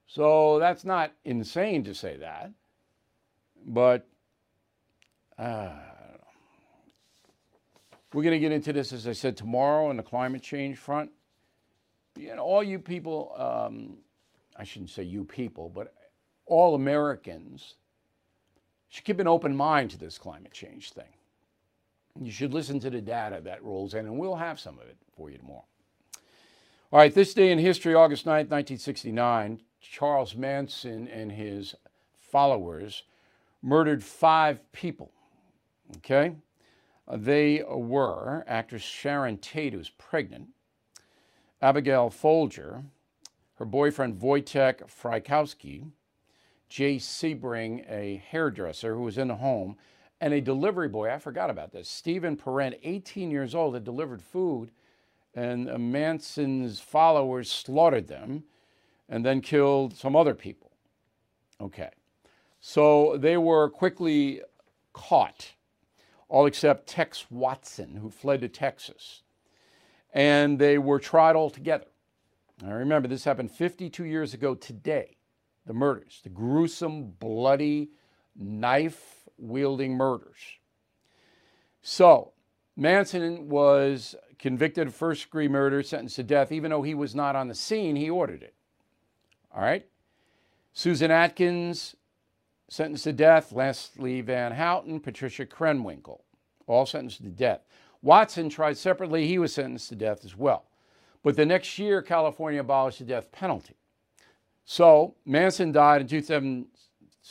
So 0.06 0.58
that's 0.58 0.86
not 0.86 1.12
insane 1.26 1.84
to 1.84 1.94
say 1.94 2.16
that. 2.16 2.52
But 3.66 4.08
uh, 5.38 5.74
we're 8.16 8.22
going 8.22 8.32
to 8.32 8.38
get 8.38 8.50
into 8.50 8.72
this, 8.72 8.94
as 8.94 9.06
I 9.06 9.12
said, 9.12 9.36
tomorrow 9.36 9.90
on 9.90 9.98
the 9.98 10.02
climate 10.02 10.42
change 10.42 10.78
front. 10.78 11.10
You 12.18 12.34
know, 12.34 12.42
all 12.42 12.62
you 12.62 12.78
people, 12.78 13.34
um, 13.36 13.98
I 14.56 14.64
shouldn't 14.64 14.88
say 14.88 15.02
you 15.02 15.22
people, 15.22 15.68
but 15.68 15.92
all 16.46 16.74
Americans 16.74 17.74
should 18.88 19.04
keep 19.04 19.20
an 19.20 19.28
open 19.28 19.54
mind 19.54 19.90
to 19.90 19.98
this 19.98 20.16
climate 20.16 20.52
change 20.52 20.92
thing. 20.92 21.12
You 22.18 22.30
should 22.30 22.54
listen 22.54 22.80
to 22.80 22.88
the 22.88 23.02
data 23.02 23.42
that 23.44 23.62
rolls 23.62 23.92
in, 23.92 24.06
and 24.06 24.16
we'll 24.16 24.36
have 24.36 24.58
some 24.58 24.78
of 24.78 24.86
it 24.86 24.96
for 25.14 25.28
you 25.28 25.36
tomorrow. 25.36 25.66
All 26.92 26.98
right, 26.98 27.12
this 27.12 27.34
day 27.34 27.52
in 27.52 27.58
history, 27.58 27.92
August 27.92 28.24
9, 28.24 28.32
1969, 28.48 29.60
Charles 29.82 30.34
Manson 30.34 31.06
and 31.08 31.30
his 31.30 31.74
followers 32.14 33.02
murdered 33.60 34.02
five 34.02 34.72
people. 34.72 35.12
Okay? 35.98 36.34
They 37.12 37.62
were 37.68 38.44
actress 38.46 38.82
Sharon 38.82 39.38
Tate, 39.38 39.72
who's 39.72 39.90
pregnant, 39.90 40.48
Abigail 41.62 42.10
Folger, 42.10 42.82
her 43.54 43.64
boyfriend 43.64 44.20
Wojtek 44.20 44.82
Frykowski, 44.90 45.90
Jay 46.68 46.96
Sebring, 46.96 47.88
a 47.90 48.22
hairdresser 48.30 48.94
who 48.94 49.02
was 49.02 49.18
in 49.18 49.28
the 49.28 49.36
home, 49.36 49.76
and 50.20 50.34
a 50.34 50.40
delivery 50.40 50.88
boy. 50.88 51.10
I 51.10 51.18
forgot 51.18 51.48
about 51.48 51.72
this. 51.72 51.88
Steven 51.88 52.36
Parent, 52.36 52.76
18 52.82 53.30
years 53.30 53.54
old, 53.54 53.74
had 53.74 53.84
delivered 53.84 54.20
food, 54.20 54.70
and 55.34 55.66
Manson's 55.92 56.80
followers 56.80 57.50
slaughtered 57.50 58.08
them 58.08 58.44
and 59.08 59.24
then 59.24 59.40
killed 59.40 59.94
some 59.94 60.16
other 60.16 60.34
people. 60.34 60.72
Okay. 61.60 61.90
So 62.60 63.16
they 63.16 63.36
were 63.36 63.70
quickly 63.70 64.42
caught, 64.92 65.52
all 66.28 66.46
except 66.46 66.88
Tex 66.88 67.30
Watson, 67.30 67.96
who 67.96 68.10
fled 68.10 68.40
to 68.40 68.48
Texas. 68.48 69.22
And 70.12 70.58
they 70.58 70.78
were 70.78 70.98
tried 70.98 71.36
all 71.36 71.50
together. 71.50 71.86
Now 72.62 72.72
remember, 72.72 73.08
this 73.08 73.24
happened 73.24 73.50
52 73.50 74.04
years 74.04 74.34
ago 74.34 74.54
today. 74.54 75.16
The 75.66 75.74
murders, 75.74 76.20
the 76.22 76.28
gruesome, 76.28 77.10
bloody, 77.18 77.90
knife 78.36 79.28
wielding 79.36 79.96
murders. 79.96 80.38
So, 81.82 82.32
Manson 82.76 83.48
was 83.48 84.14
convicted 84.38 84.86
of 84.86 84.94
first 84.94 85.24
degree 85.24 85.48
murder, 85.48 85.82
sentenced 85.82 86.16
to 86.16 86.22
death. 86.22 86.52
Even 86.52 86.70
though 86.70 86.82
he 86.82 86.94
was 86.94 87.14
not 87.14 87.36
on 87.36 87.48
the 87.48 87.54
scene, 87.54 87.96
he 87.96 88.10
ordered 88.10 88.42
it. 88.42 88.54
All 89.54 89.62
right? 89.62 89.86
Susan 90.72 91.10
Atkins, 91.10 91.96
sentenced 92.68 93.04
to 93.04 93.12
death. 93.12 93.52
Leslie 93.52 94.20
Van 94.20 94.52
Houten, 94.52 95.00
Patricia 95.00 95.46
Krenwinkel, 95.46 96.20
all 96.66 96.86
sentenced 96.86 97.22
to 97.22 97.28
death. 97.28 97.60
Watson 98.02 98.48
tried 98.48 98.76
separately. 98.76 99.26
He 99.26 99.38
was 99.38 99.54
sentenced 99.54 99.88
to 99.90 99.96
death 99.96 100.24
as 100.24 100.36
well. 100.36 100.64
But 101.22 101.36
the 101.36 101.46
next 101.46 101.78
year, 101.78 102.02
California 102.02 102.60
abolished 102.60 103.00
the 103.00 103.04
death 103.04 103.32
penalty. 103.32 103.74
So 104.64 105.14
Manson 105.24 105.72
died 105.72 106.00
in 106.00 106.66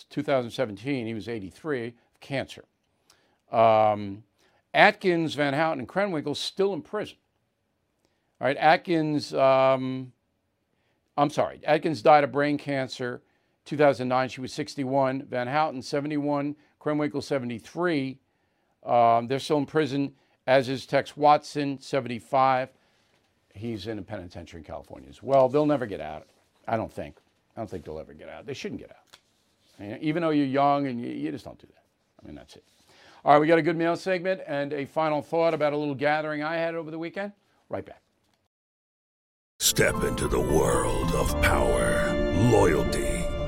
2017. 0.09 1.07
He 1.07 1.13
was 1.13 1.29
83 1.29 1.87
of 1.87 1.93
cancer. 2.19 2.65
Um, 3.51 4.23
Atkins, 4.73 5.35
Van 5.35 5.53
Houten, 5.53 5.79
and 5.79 5.87
Krenwinkel 5.87 6.35
still 6.35 6.73
in 6.73 6.81
prison. 6.81 7.17
All 8.41 8.47
right, 8.47 8.57
Atkins 8.57 9.33
um, 9.33 10.11
I'm 11.17 11.29
sorry, 11.29 11.61
Atkins 11.63 12.01
died 12.01 12.23
of 12.23 12.31
brain 12.31 12.57
cancer 12.57 13.21
2009. 13.65 14.29
She 14.29 14.41
was 14.41 14.53
61. 14.53 15.23
Van 15.23 15.47
Houten, 15.47 15.81
71. 15.81 16.55
Krenwinkel, 16.79 17.23
73. 17.23 18.19
Um, 18.85 19.27
they're 19.27 19.39
still 19.39 19.57
in 19.57 19.65
prison, 19.65 20.13
as 20.45 20.69
is 20.69 20.85
Tex 20.85 21.17
Watson, 21.17 21.79
75. 21.79 22.69
He's 23.53 23.87
in 23.87 23.97
a 23.97 24.01
penitentiary 24.01 24.59
in 24.59 24.65
California 24.65 25.09
as 25.09 25.23
well. 25.23 25.49
They'll 25.49 25.65
never 25.65 25.85
get 25.85 26.01
out. 26.01 26.27
I 26.67 26.77
don't 26.77 26.91
think. 26.91 27.17
I 27.55 27.61
don't 27.61 27.69
think 27.69 27.85
they'll 27.85 27.99
ever 27.99 28.13
get 28.13 28.29
out. 28.29 28.45
They 28.45 28.53
shouldn't 28.53 28.81
get 28.81 28.91
out. 28.91 30.01
Even 30.01 30.21
though 30.21 30.29
you're 30.29 30.45
young 30.45 30.87
and 30.87 31.01
you, 31.01 31.09
you 31.09 31.31
just 31.31 31.45
don't 31.45 31.59
do 31.59 31.67
that. 31.67 31.83
I 32.21 32.27
mean, 32.27 32.35
that's 32.35 32.55
it. 32.55 32.63
All 33.23 33.33
right, 33.33 33.39
we 33.39 33.47
got 33.47 33.57
a 33.57 33.63
good 33.63 33.75
mail 33.75 33.95
segment 33.95 34.41
and 34.45 34.71
a 34.71 34.85
final 34.85 35.21
thought 35.21 35.53
about 35.53 35.73
a 35.73 35.77
little 35.77 35.95
gathering 35.95 36.43
I 36.43 36.57
had 36.57 36.75
over 36.75 36.91
the 36.91 36.99
weekend. 36.99 37.31
Right 37.69 37.85
back. 37.85 38.01
Step 39.59 40.03
into 40.03 40.27
the 40.27 40.39
world 40.39 41.11
of 41.13 41.41
power, 41.41 42.13
loyalty, 42.51 43.04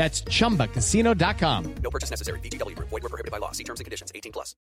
That's 0.00 0.22
ChumbaCasino.com. 0.22 1.74
No 1.82 1.90
purchase 1.90 2.08
necessary. 2.08 2.40
VGW 2.40 2.74
Group. 2.74 2.88
Void 2.88 3.02
were 3.02 3.10
prohibited 3.10 3.30
by 3.30 3.36
law. 3.36 3.52
See 3.52 3.64
terms 3.64 3.80
and 3.80 3.84
conditions. 3.84 4.10
18 4.14 4.32
plus. 4.32 4.56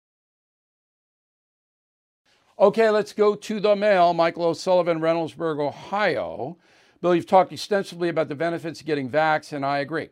Okay, 2.59 2.89
let's 2.89 3.13
go 3.13 3.35
to 3.35 3.61
the 3.61 3.73
mail. 3.73 4.13
Michael 4.13 4.43
O'Sullivan, 4.43 4.99
Reynoldsburg, 4.99 5.65
Ohio. 5.65 6.57
Bill, 6.99 7.15
you've 7.15 7.25
talked 7.25 7.53
extensively 7.53 8.09
about 8.09 8.27
the 8.27 8.35
benefits 8.35 8.81
of 8.81 8.85
getting 8.85 9.09
vax, 9.09 9.53
and 9.53 9.65
I 9.65 9.77
agree. 9.77 10.09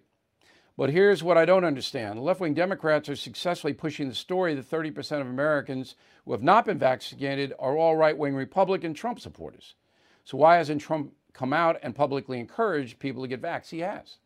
But 0.78 0.92
here's 0.92 1.22
what 1.24 1.38
I 1.38 1.44
don't 1.44 1.66
understand. 1.66 2.24
Left 2.24 2.40
wing 2.40 2.54
Democrats 2.54 3.10
are 3.10 3.18
successfully 3.18 3.74
pushing 3.74 4.08
the 4.08 4.16
story 4.16 4.56
that 4.56 4.72
30% 4.72 5.20
of 5.20 5.28
Americans 5.28 5.96
who 6.24 6.32
have 6.32 6.42
not 6.42 6.64
been 6.64 6.80
vaccinated 6.80 7.52
are 7.60 7.76
all 7.76 7.98
right 7.98 8.18
wing 8.18 8.34
Republican 8.34 8.94
Trump 8.94 9.20
supporters. 9.20 9.76
So 10.24 10.38
why 10.38 10.56
hasn't 10.56 10.80
Trump 10.80 11.12
come 11.34 11.52
out 11.52 11.80
and 11.84 11.94
publicly 11.94 12.40
encouraged 12.40 13.00
people 13.00 13.24
to 13.24 13.28
get 13.28 13.42
vax? 13.42 13.72
He 13.72 13.80
has. 13.80 14.20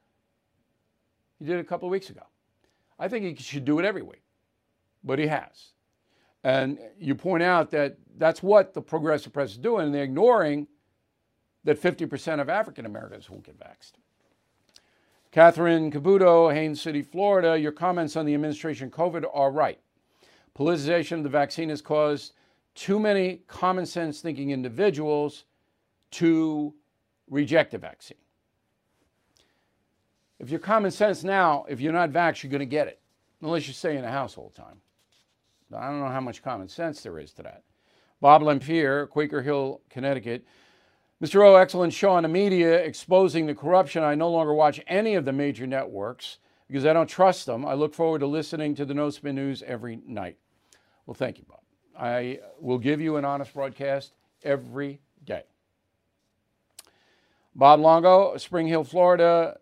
He 1.41 1.47
did 1.47 1.57
it 1.57 1.61
a 1.61 1.63
couple 1.63 1.87
of 1.87 1.91
weeks 1.91 2.11
ago. 2.11 2.21
I 2.99 3.07
think 3.07 3.25
he 3.25 3.43
should 3.43 3.65
do 3.65 3.79
it 3.79 3.85
every 3.85 4.03
week, 4.03 4.21
but 5.03 5.17
he 5.17 5.25
has. 5.25 5.71
And 6.43 6.77
you 6.99 7.15
point 7.15 7.41
out 7.41 7.71
that 7.71 7.97
that's 8.15 8.43
what 8.43 8.75
the 8.75 8.81
progressive 8.81 9.33
press 9.33 9.49
is 9.51 9.57
doing, 9.57 9.87
and 9.87 9.95
they're 9.95 10.03
ignoring 10.03 10.67
that 11.63 11.81
50% 11.81 12.39
of 12.39 12.47
African 12.47 12.85
Americans 12.85 13.27
won't 13.27 13.43
get 13.43 13.59
vaxxed. 13.59 13.93
Catherine 15.31 15.91
Cabuto, 15.91 16.53
Haines 16.53 16.79
City, 16.79 17.01
Florida, 17.01 17.57
your 17.57 17.71
comments 17.71 18.15
on 18.15 18.27
the 18.27 18.35
administration 18.35 18.91
COVID 18.91 19.25
are 19.33 19.49
right. 19.49 19.79
Politicization 20.55 21.17
of 21.17 21.23
the 21.23 21.29
vaccine 21.29 21.69
has 21.69 21.81
caused 21.81 22.33
too 22.75 22.99
many 22.99 23.41
common 23.47 23.87
sense 23.87 24.21
thinking 24.21 24.51
individuals 24.51 25.45
to 26.11 26.75
reject 27.31 27.71
the 27.71 27.79
vaccine. 27.79 28.17
If 30.41 30.49
you're 30.49 30.59
common 30.59 30.89
sense 30.89 31.23
now, 31.23 31.65
if 31.69 31.79
you're 31.79 31.93
not 31.93 32.09
vaxxed, 32.09 32.41
you're 32.41 32.49
going 32.49 32.61
to 32.61 32.65
get 32.65 32.87
it, 32.87 32.99
unless 33.41 33.67
you 33.67 33.73
stay 33.73 33.95
in 33.95 34.01
the 34.01 34.09
house 34.09 34.37
all 34.37 34.51
the 34.53 34.59
time. 34.59 34.81
I 35.71 35.87
don't 35.87 35.99
know 35.99 36.07
how 36.07 36.19
much 36.19 36.41
common 36.41 36.67
sense 36.67 37.01
there 37.01 37.19
is 37.19 37.31
to 37.33 37.43
that. 37.43 37.61
Bob 38.21 38.41
Lempier, 38.41 39.07
Quaker 39.07 39.43
Hill, 39.43 39.81
Connecticut. 39.91 40.43
Mr. 41.23 41.45
O, 41.47 41.55
excellent 41.55 41.93
show 41.93 42.09
on 42.09 42.23
the 42.23 42.29
media 42.29 42.83
exposing 42.83 43.45
the 43.45 43.53
corruption. 43.53 44.03
I 44.03 44.15
no 44.15 44.31
longer 44.31 44.55
watch 44.55 44.81
any 44.87 45.13
of 45.13 45.25
the 45.25 45.31
major 45.31 45.67
networks 45.67 46.39
because 46.67 46.87
I 46.87 46.93
don't 46.93 47.07
trust 47.07 47.45
them. 47.45 47.63
I 47.63 47.75
look 47.75 47.93
forward 47.93 48.19
to 48.19 48.27
listening 48.27 48.73
to 48.75 48.85
the 48.85 48.95
No 48.95 49.11
Spin 49.11 49.35
News 49.35 49.61
every 49.61 49.99
night. 50.07 50.37
Well, 51.05 51.13
thank 51.13 51.37
you, 51.37 51.45
Bob. 51.47 51.59
I 51.97 52.39
will 52.59 52.79
give 52.79 52.99
you 52.99 53.17
an 53.17 53.25
honest 53.25 53.53
broadcast 53.53 54.13
every 54.43 55.01
day. 55.23 55.43
Bob 57.53 57.79
Longo, 57.79 58.35
Spring 58.37 58.65
Hill, 58.65 58.83
Florida. 58.83 59.59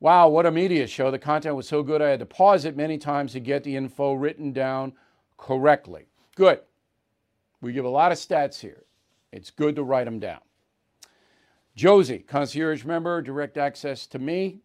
Wow, 0.00 0.28
what 0.28 0.46
a 0.46 0.50
media 0.50 0.86
show. 0.86 1.10
The 1.10 1.18
content 1.18 1.56
was 1.56 1.66
so 1.66 1.82
good 1.82 2.00
I 2.00 2.08
had 2.08 2.20
to 2.20 2.26
pause 2.26 2.64
it 2.64 2.76
many 2.76 2.98
times 2.98 3.32
to 3.32 3.40
get 3.40 3.64
the 3.64 3.74
info 3.74 4.12
written 4.12 4.52
down 4.52 4.92
correctly. 5.36 6.06
Good. 6.36 6.60
We 7.60 7.72
give 7.72 7.84
a 7.84 7.90
lot 7.90 8.12
of 8.12 8.18
stats 8.18 8.60
here. 8.60 8.84
It's 9.32 9.50
good 9.50 9.74
to 9.76 9.82
write 9.82 10.04
them 10.04 10.20
down. 10.20 10.40
Josie, 11.74 12.20
concierge 12.20 12.84
member, 12.84 13.20
direct 13.22 13.56
access 13.56 14.06
to 14.08 14.18
me. 14.18 14.60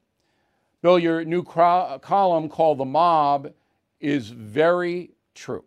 Bill, 0.81 0.99
your 0.99 1.23
new 1.23 1.43
cro- 1.43 1.99
column 2.01 2.49
called 2.49 2.77
The 2.77 2.85
Mob 2.85 3.53
is 3.99 4.29
very 4.29 5.11
true. 5.33 5.63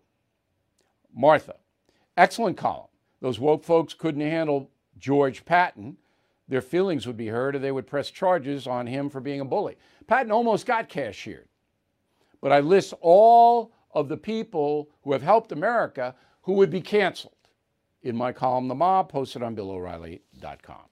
Martha, 1.15 1.57
excellent 2.17 2.57
column. 2.57 2.89
Those 3.21 3.41
woke 3.41 3.65
folks 3.65 3.95
couldn't 3.95 4.21
handle 4.21 4.71
George 4.99 5.45
Patton. 5.45 5.97
Their 6.49 6.63
feelings 6.63 7.07
would 7.07 7.17
be 7.17 7.29
hurt 7.29 7.57
or 7.57 7.59
they 7.59 7.73
would 7.73 7.87
press 7.87 8.11
charges 8.11 8.67
on 8.67 8.87
him 8.87 9.11
for 9.11 9.21
being 9.21 9.41
a 9.41 9.45
bully. 9.45 9.77
Patton 10.07 10.31
almost 10.31 10.67
got 10.67 10.89
cashiered. 10.89 11.49
But 12.41 12.53
I 12.53 12.61
list 12.61 12.95
all 13.01 13.73
of 13.93 14.09
the 14.09 14.17
people 14.17 14.91
who 15.03 15.13
have 15.13 15.23
helped 15.23 15.53
America 15.53 16.15
who 16.43 16.53
would 16.55 16.71
be 16.71 16.81
canceled 16.81 17.33
in 18.03 18.15
my 18.15 18.31
column, 18.31 18.69
The 18.69 18.75
Mob, 18.75 19.11
posted 19.11 19.43
on 19.43 19.57
BillO'Reilly.com. 19.57 20.85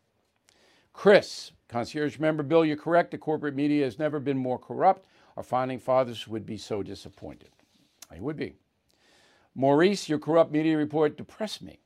Chris, 0.92 1.52
concierge 1.68 2.18
member 2.18 2.42
Bill, 2.42 2.64
you're 2.64 2.76
correct. 2.76 3.12
The 3.12 3.18
corporate 3.18 3.54
media 3.54 3.84
has 3.84 3.98
never 3.98 4.18
been 4.18 4.38
more 4.38 4.58
corrupt. 4.58 5.06
Our 5.36 5.42
founding 5.42 5.78
fathers 5.78 6.26
would 6.26 6.46
be 6.46 6.56
so 6.56 6.82
disappointed. 6.82 7.50
They 8.10 8.20
would 8.20 8.36
be. 8.36 8.56
Maurice, 9.54 10.08
your 10.08 10.18
corrupt 10.18 10.50
media 10.50 10.76
report 10.76 11.16
depressed 11.16 11.62
me 11.62 11.80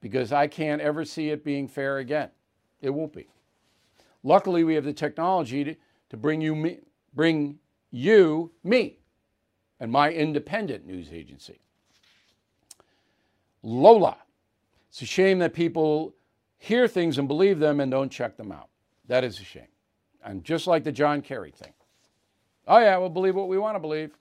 because 0.00 0.32
I 0.32 0.46
can't 0.46 0.80
ever 0.80 1.04
see 1.04 1.30
it 1.30 1.44
being 1.44 1.68
fair 1.68 1.98
again. 1.98 2.30
It 2.80 2.90
won't 2.90 3.12
be. 3.12 3.28
Luckily, 4.22 4.64
we 4.64 4.74
have 4.74 4.84
the 4.84 4.92
technology 4.92 5.64
to, 5.64 5.76
to 6.10 6.16
bring 6.16 6.40
you 6.40 6.54
me, 6.54 6.78
bring 7.14 7.58
you 7.90 8.52
me 8.62 8.98
and 9.78 9.90
my 9.90 10.12
independent 10.12 10.86
news 10.86 11.10
agency. 11.12 11.60
Lola, 13.62 14.16
it's 14.88 15.02
a 15.02 15.06
shame 15.06 15.38
that 15.38 15.54
people 15.54 16.14
hear 16.58 16.86
things 16.88 17.18
and 17.18 17.28
believe 17.28 17.58
them 17.58 17.80
and 17.80 17.90
don't 17.90 18.10
check 18.10 18.36
them 18.36 18.52
out. 18.52 18.68
That 19.06 19.24
is 19.24 19.40
a 19.40 19.44
shame. 19.44 19.68
And 20.24 20.44
just 20.44 20.66
like 20.66 20.84
the 20.84 20.92
John 20.92 21.22
Kerry 21.22 21.50
thing. 21.50 21.72
Oh, 22.66 22.78
yeah, 22.78 22.96
we'll 22.98 23.08
believe 23.08 23.34
what 23.34 23.48
we 23.48 23.58
want 23.58 23.74
to 23.74 23.80
believe. 23.80 24.12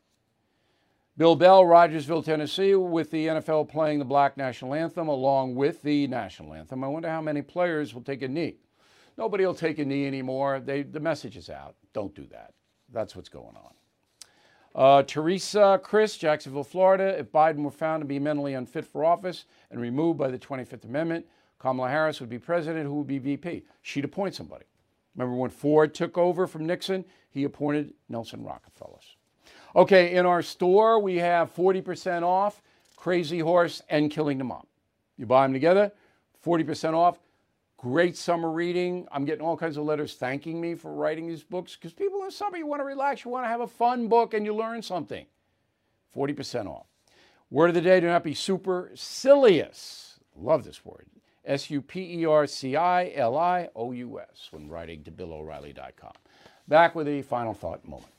Bill 1.20 1.36
Bell, 1.36 1.66
Rogersville, 1.66 2.24
Tennessee, 2.24 2.76
with 2.76 3.12
the 3.12 3.28
NFL 3.28 3.68
playing 3.68 4.00
the 4.00 4.06
black 4.06 4.38
national 4.38 4.74
anthem 4.74 5.10
along 5.10 5.54
with 5.54 5.82
the 5.82 6.08
national 6.08 6.54
anthem. 6.54 6.82
I 6.82 6.88
wonder 6.88 7.10
how 7.10 7.20
many 7.20 7.42
players 7.42 7.94
will 7.94 8.04
take 8.04 8.22
a 8.22 8.28
knee. 8.30 8.56
Nobody 9.18 9.46
will 9.46 9.54
take 9.54 9.80
a 9.80 9.84
knee 9.84 10.08
anymore. 10.08 10.62
They, 10.62 10.82
the 10.82 11.02
message 11.02 11.36
is 11.36 11.50
out. 11.50 11.76
Don't 11.92 12.16
do 12.16 12.26
that. 12.28 12.54
That's 12.94 13.18
what's 13.18 13.28
going 13.28 13.58
on. 13.58 13.74
Uh, 14.74 15.04
Teresa 15.04 15.78
Chris, 15.84 16.16
Jacksonville, 16.16 16.64
Florida. 16.64 17.20
If 17.20 17.34
Biden 17.34 17.64
were 17.64 17.70
found 17.70 18.00
to 18.00 18.08
be 18.08 18.18
mentally 18.18 18.54
unfit 18.54 18.86
for 18.86 19.04
office 19.04 19.44
and 19.72 19.82
removed 19.82 20.18
by 20.18 20.30
the 20.30 20.40
25th 20.40 20.86
Amendment, 20.86 21.26
Kamala 21.60 21.90
Harris 21.90 22.22
would 22.22 22.30
be 22.30 22.40
president, 22.40 22.86
who 22.86 22.94
would 22.94 23.08
be 23.08 23.20
VP. 23.20 23.66
She'd 23.82 24.06
appoint 24.06 24.36
somebody. 24.36 24.68
Remember 25.18 25.36
when 25.36 25.50
Ford 25.50 25.94
took 25.94 26.18
over 26.18 26.48
from 26.48 26.66
Nixon? 26.66 27.04
He 27.30 27.44
appointed 27.44 27.94
Nelson 28.08 28.42
Rockefeller. 28.42 29.00
Okay, 29.76 30.16
in 30.16 30.26
our 30.26 30.42
store, 30.42 31.00
we 31.00 31.18
have 31.18 31.54
40% 31.56 32.24
off 32.24 32.62
Crazy 32.96 33.40
Horse 33.40 33.82
and 33.90 34.10
Killing 34.10 34.38
the 34.38 34.44
Mob. 34.44 34.66
You 35.18 35.26
buy 35.26 35.46
them 35.46 35.54
together, 35.54 35.92
40% 36.46 36.94
off. 36.94 37.20
Great 37.78 38.18
summer 38.18 38.52
reading. 38.52 39.08
I'm 39.10 39.24
getting 39.24 39.46
all 39.46 39.56
kinds 39.56 39.78
of 39.78 39.86
letters 39.86 40.16
thanking 40.16 40.60
me 40.60 40.76
for 40.76 40.94
writing 40.94 41.28
these 41.28 41.44
books 41.44 41.76
because 41.76 41.94
people 41.94 42.24
in 42.24 42.32
summer, 42.32 42.58
you 42.58 42.68
want 42.68 42.82
to 42.82 42.86
relax, 42.86 43.24
you 43.24 43.32
want 43.32 43.46
to 43.46 43.50
have 43.50 43.62
a 43.62 43.68
fun 43.68 44.10
book, 44.10 44.34
and 44.34 44.46
you 44.46 44.54
learn 44.54 44.82
something. 44.82 45.26
40% 46.14 46.68
off. 46.68 46.88
Word 47.50 47.70
of 47.70 47.76
the 47.76 47.82
day 47.82 48.00
do 48.00 48.08
not 48.08 48.24
be 48.24 48.34
supercilious. 48.34 50.20
Love 50.36 50.66
this 50.66 50.84
word. 50.84 51.06
S 51.46 51.70
U 51.70 51.82
P 51.82 52.20
E 52.22 52.26
R 52.26 52.46
C 52.48 52.76
I 52.76 53.12
L 53.16 53.38
I 53.38 53.70
O 53.76 53.92
U 53.92 54.20
S 54.20 54.50
when 54.52 54.68
writing 54.68 55.04
to 55.04 55.12
BillO'Reilly.com. 55.12 56.14
Back 56.68 56.96
with 56.96 57.08
a 57.08 57.22
final 57.22 57.54
thought 57.54 57.88
moment. 57.88 58.19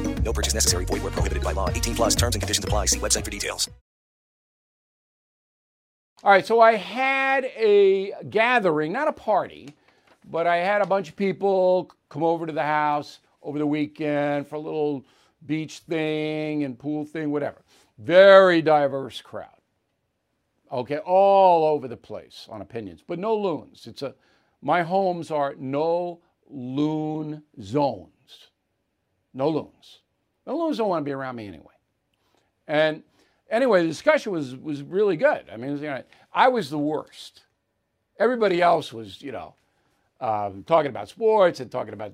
No 0.23 0.31
purchase 0.33 0.53
necessary. 0.53 0.85
Void 0.85 1.03
were 1.03 1.11
prohibited 1.11 1.43
by 1.43 1.51
law. 1.51 1.69
18 1.69 1.95
plus 1.95 2.15
terms 2.15 2.35
and 2.35 2.41
conditions 2.41 2.63
apply. 2.63 2.85
See 2.85 2.99
website 2.99 3.25
for 3.25 3.31
details. 3.31 3.69
All 6.23 6.31
right, 6.31 6.45
so 6.45 6.61
I 6.61 6.75
had 6.75 7.45
a 7.45 8.13
gathering, 8.29 8.91
not 8.91 9.07
a 9.07 9.11
party, 9.11 9.75
but 10.29 10.45
I 10.45 10.57
had 10.57 10.83
a 10.83 10.85
bunch 10.85 11.09
of 11.09 11.15
people 11.15 11.91
come 12.09 12.21
over 12.21 12.45
to 12.45 12.53
the 12.53 12.61
house 12.61 13.21
over 13.41 13.57
the 13.57 13.65
weekend 13.65 14.47
for 14.47 14.55
a 14.55 14.59
little 14.59 15.03
beach 15.47 15.79
thing 15.79 16.63
and 16.63 16.77
pool 16.77 17.05
thing, 17.05 17.31
whatever. 17.31 17.63
Very 17.97 18.61
diverse 18.61 19.19
crowd. 19.19 19.49
Okay, 20.71 20.99
all 20.99 21.65
over 21.65 21.87
the 21.87 21.97
place 21.97 22.47
on 22.51 22.61
opinions, 22.61 23.01
but 23.05 23.17
no 23.17 23.35
loons. 23.35 23.87
It's 23.87 24.03
a 24.03 24.13
my 24.61 24.83
homes 24.83 25.31
are 25.31 25.55
no 25.57 26.21
loon 26.47 27.41
zones. 27.59 28.51
No 29.33 29.49
loons. 29.49 30.00
No 30.45 30.57
loons 30.57 30.77
don't 30.77 30.89
want 30.89 31.03
to 31.03 31.09
be 31.09 31.13
around 31.13 31.35
me 31.35 31.47
anyway. 31.47 31.73
And 32.67 33.03
anyway, 33.49 33.81
the 33.81 33.87
discussion 33.87 34.31
was 34.31 34.55
was 34.55 34.81
really 34.81 35.17
good. 35.17 35.45
I 35.51 35.57
mean, 35.57 35.77
you 35.77 35.83
know, 35.83 36.03
I 36.33 36.47
was 36.47 36.69
the 36.69 36.77
worst. 36.77 37.41
Everybody 38.19 38.61
else 38.61 38.93
was, 38.93 39.21
you 39.21 39.31
know, 39.31 39.55
um, 40.19 40.63
talking 40.63 40.89
about 40.89 41.09
sports 41.09 41.59
and 41.59 41.71
talking 41.71 41.93
about 41.93 42.13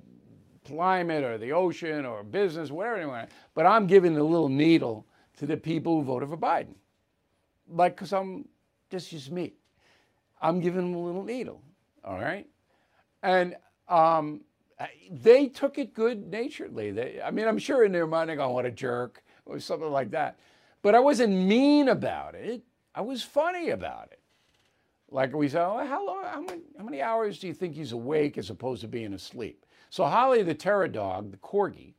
climate 0.66 1.24
or 1.24 1.38
the 1.38 1.52
ocean 1.52 2.06
or 2.06 2.24
business, 2.24 2.72
whatever. 2.72 3.28
But 3.54 3.66
I'm 3.66 3.88
giving 3.88 4.14
the 4.14 4.24
little 4.24 4.50
needle 4.50 5.06
to 5.38 5.46
the 5.46 5.58
people 5.58 5.98
who 5.98 6.04
voted 6.04 6.30
for 6.30 6.38
Biden, 6.38 6.76
like 7.70 7.96
because 7.96 8.14
I'm 8.14 8.48
just 8.90 9.10
just 9.10 9.32
me. 9.32 9.54
I'm 10.42 10.60
giving 10.60 10.82
them 10.82 10.96
a 10.96 11.04
little 11.04 11.24
needle. 11.24 11.62
All 12.04 12.20
right, 12.20 12.48
and 13.24 13.56
um, 13.88 14.42
they 15.12 15.48
took 15.48 15.78
it 15.78 15.94
good 15.94 16.30
naturedly. 16.30 16.92
They, 16.92 17.22
I 17.24 17.32
mean, 17.32 17.48
I'm 17.48 17.58
sure 17.58 17.84
in 17.84 17.92
their 17.92 18.08
mind 18.08 18.30
they're 18.30 18.36
going, 18.36 18.54
"What 18.54 18.66
a 18.66 18.72
jerk," 18.72 19.24
or 19.46 19.60
something 19.60 19.92
like 19.92 20.12
that. 20.12 20.40
But 20.82 20.96
I 20.96 21.00
wasn't 21.00 21.34
mean 21.34 21.90
about 21.90 22.36
it. 22.36 22.64
I 22.94 23.02
was 23.02 23.24
funny 23.24 23.70
about 23.70 24.10
it. 24.12 24.20
Like 25.10 25.34
we 25.34 25.48
said, 25.48 25.66
oh, 25.66 25.86
how 25.86 26.06
long? 26.06 26.24
How 26.26 26.42
many, 26.42 26.62
how 26.78 26.84
many 26.84 27.02
hours 27.02 27.40
do 27.40 27.48
you 27.48 27.54
think 27.54 27.76
he's 27.76 27.94
awake 27.94 28.38
as 28.38 28.50
opposed 28.50 28.82
to 28.82 28.88
being 28.88 29.14
asleep? 29.14 29.66
So 29.90 30.06
Holly, 30.06 30.44
the 30.44 30.54
terror 30.54 30.88
dog, 30.88 31.32
the 31.32 31.38
corgi, 31.38 31.94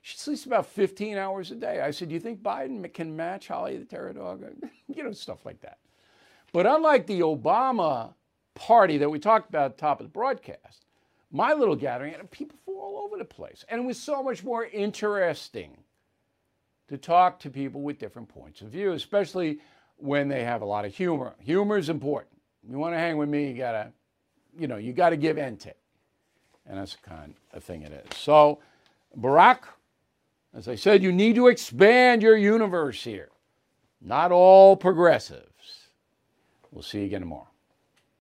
she 0.00 0.16
sleeps 0.16 0.46
about 0.46 0.66
15 0.66 1.16
hours 1.16 1.50
a 1.50 1.54
day. 1.54 1.80
I 1.80 1.90
said, 1.90 2.08
do 2.08 2.14
you 2.14 2.20
think 2.20 2.42
Biden 2.42 2.92
can 2.92 3.16
match 3.16 3.48
Holly, 3.48 3.76
the 3.78 3.84
terror 3.84 4.12
dog? 4.12 4.44
you 4.94 5.02
know, 5.02 5.12
stuff 5.12 5.44
like 5.44 5.60
that. 5.60 5.78
But 6.52 6.66
unlike 6.66 7.06
the 7.06 7.20
Obama 7.20 8.14
party 8.54 8.98
that 8.98 9.10
we 9.10 9.18
talked 9.18 9.48
about 9.48 9.66
at 9.66 9.76
the 9.76 9.80
top 9.80 10.00
of 10.00 10.06
the 10.06 10.10
broadcast, 10.10 10.84
my 11.32 11.54
little 11.54 11.74
gathering 11.74 12.14
and 12.14 12.30
people 12.30 12.58
from 12.64 12.74
all 12.74 13.02
over 13.04 13.16
the 13.16 13.24
place. 13.24 13.64
And 13.68 13.80
it 13.80 13.84
was 13.84 13.98
so 13.98 14.22
much 14.22 14.44
more 14.44 14.66
interesting 14.66 15.76
to 16.88 16.98
talk 16.98 17.40
to 17.40 17.50
people 17.50 17.80
with 17.80 17.98
different 17.98 18.28
points 18.28 18.60
of 18.60 18.68
view, 18.68 18.92
especially 18.92 19.58
when 19.96 20.28
they 20.28 20.44
have 20.44 20.60
a 20.60 20.64
lot 20.64 20.84
of 20.84 20.94
humor. 20.94 21.34
Humor 21.40 21.78
is 21.78 21.88
important. 21.88 22.36
You 22.68 22.78
want 22.78 22.94
to 22.94 22.98
hang 22.98 23.16
with 23.16 23.28
me, 23.28 23.48
you 23.48 23.54
gotta, 23.54 23.90
you 24.56 24.68
know, 24.68 24.76
you 24.76 24.92
gotta 24.92 25.16
give 25.16 25.38
and 25.38 25.58
take. 25.58 25.74
And 26.66 26.78
that's 26.78 26.96
the 26.96 27.08
kind 27.08 27.34
of 27.52 27.64
thing 27.64 27.82
it 27.82 27.92
is. 27.92 28.16
So, 28.18 28.60
Barack, 29.18 29.60
as 30.54 30.68
I 30.68 30.74
said, 30.74 31.02
you 31.02 31.12
need 31.12 31.34
to 31.36 31.48
expand 31.48 32.22
your 32.22 32.36
universe 32.36 33.02
here. 33.02 33.30
Not 34.00 34.32
all 34.32 34.76
progressives. 34.76 35.88
We'll 36.70 36.82
see 36.82 37.00
you 37.00 37.06
again 37.06 37.20
tomorrow. 37.20 37.51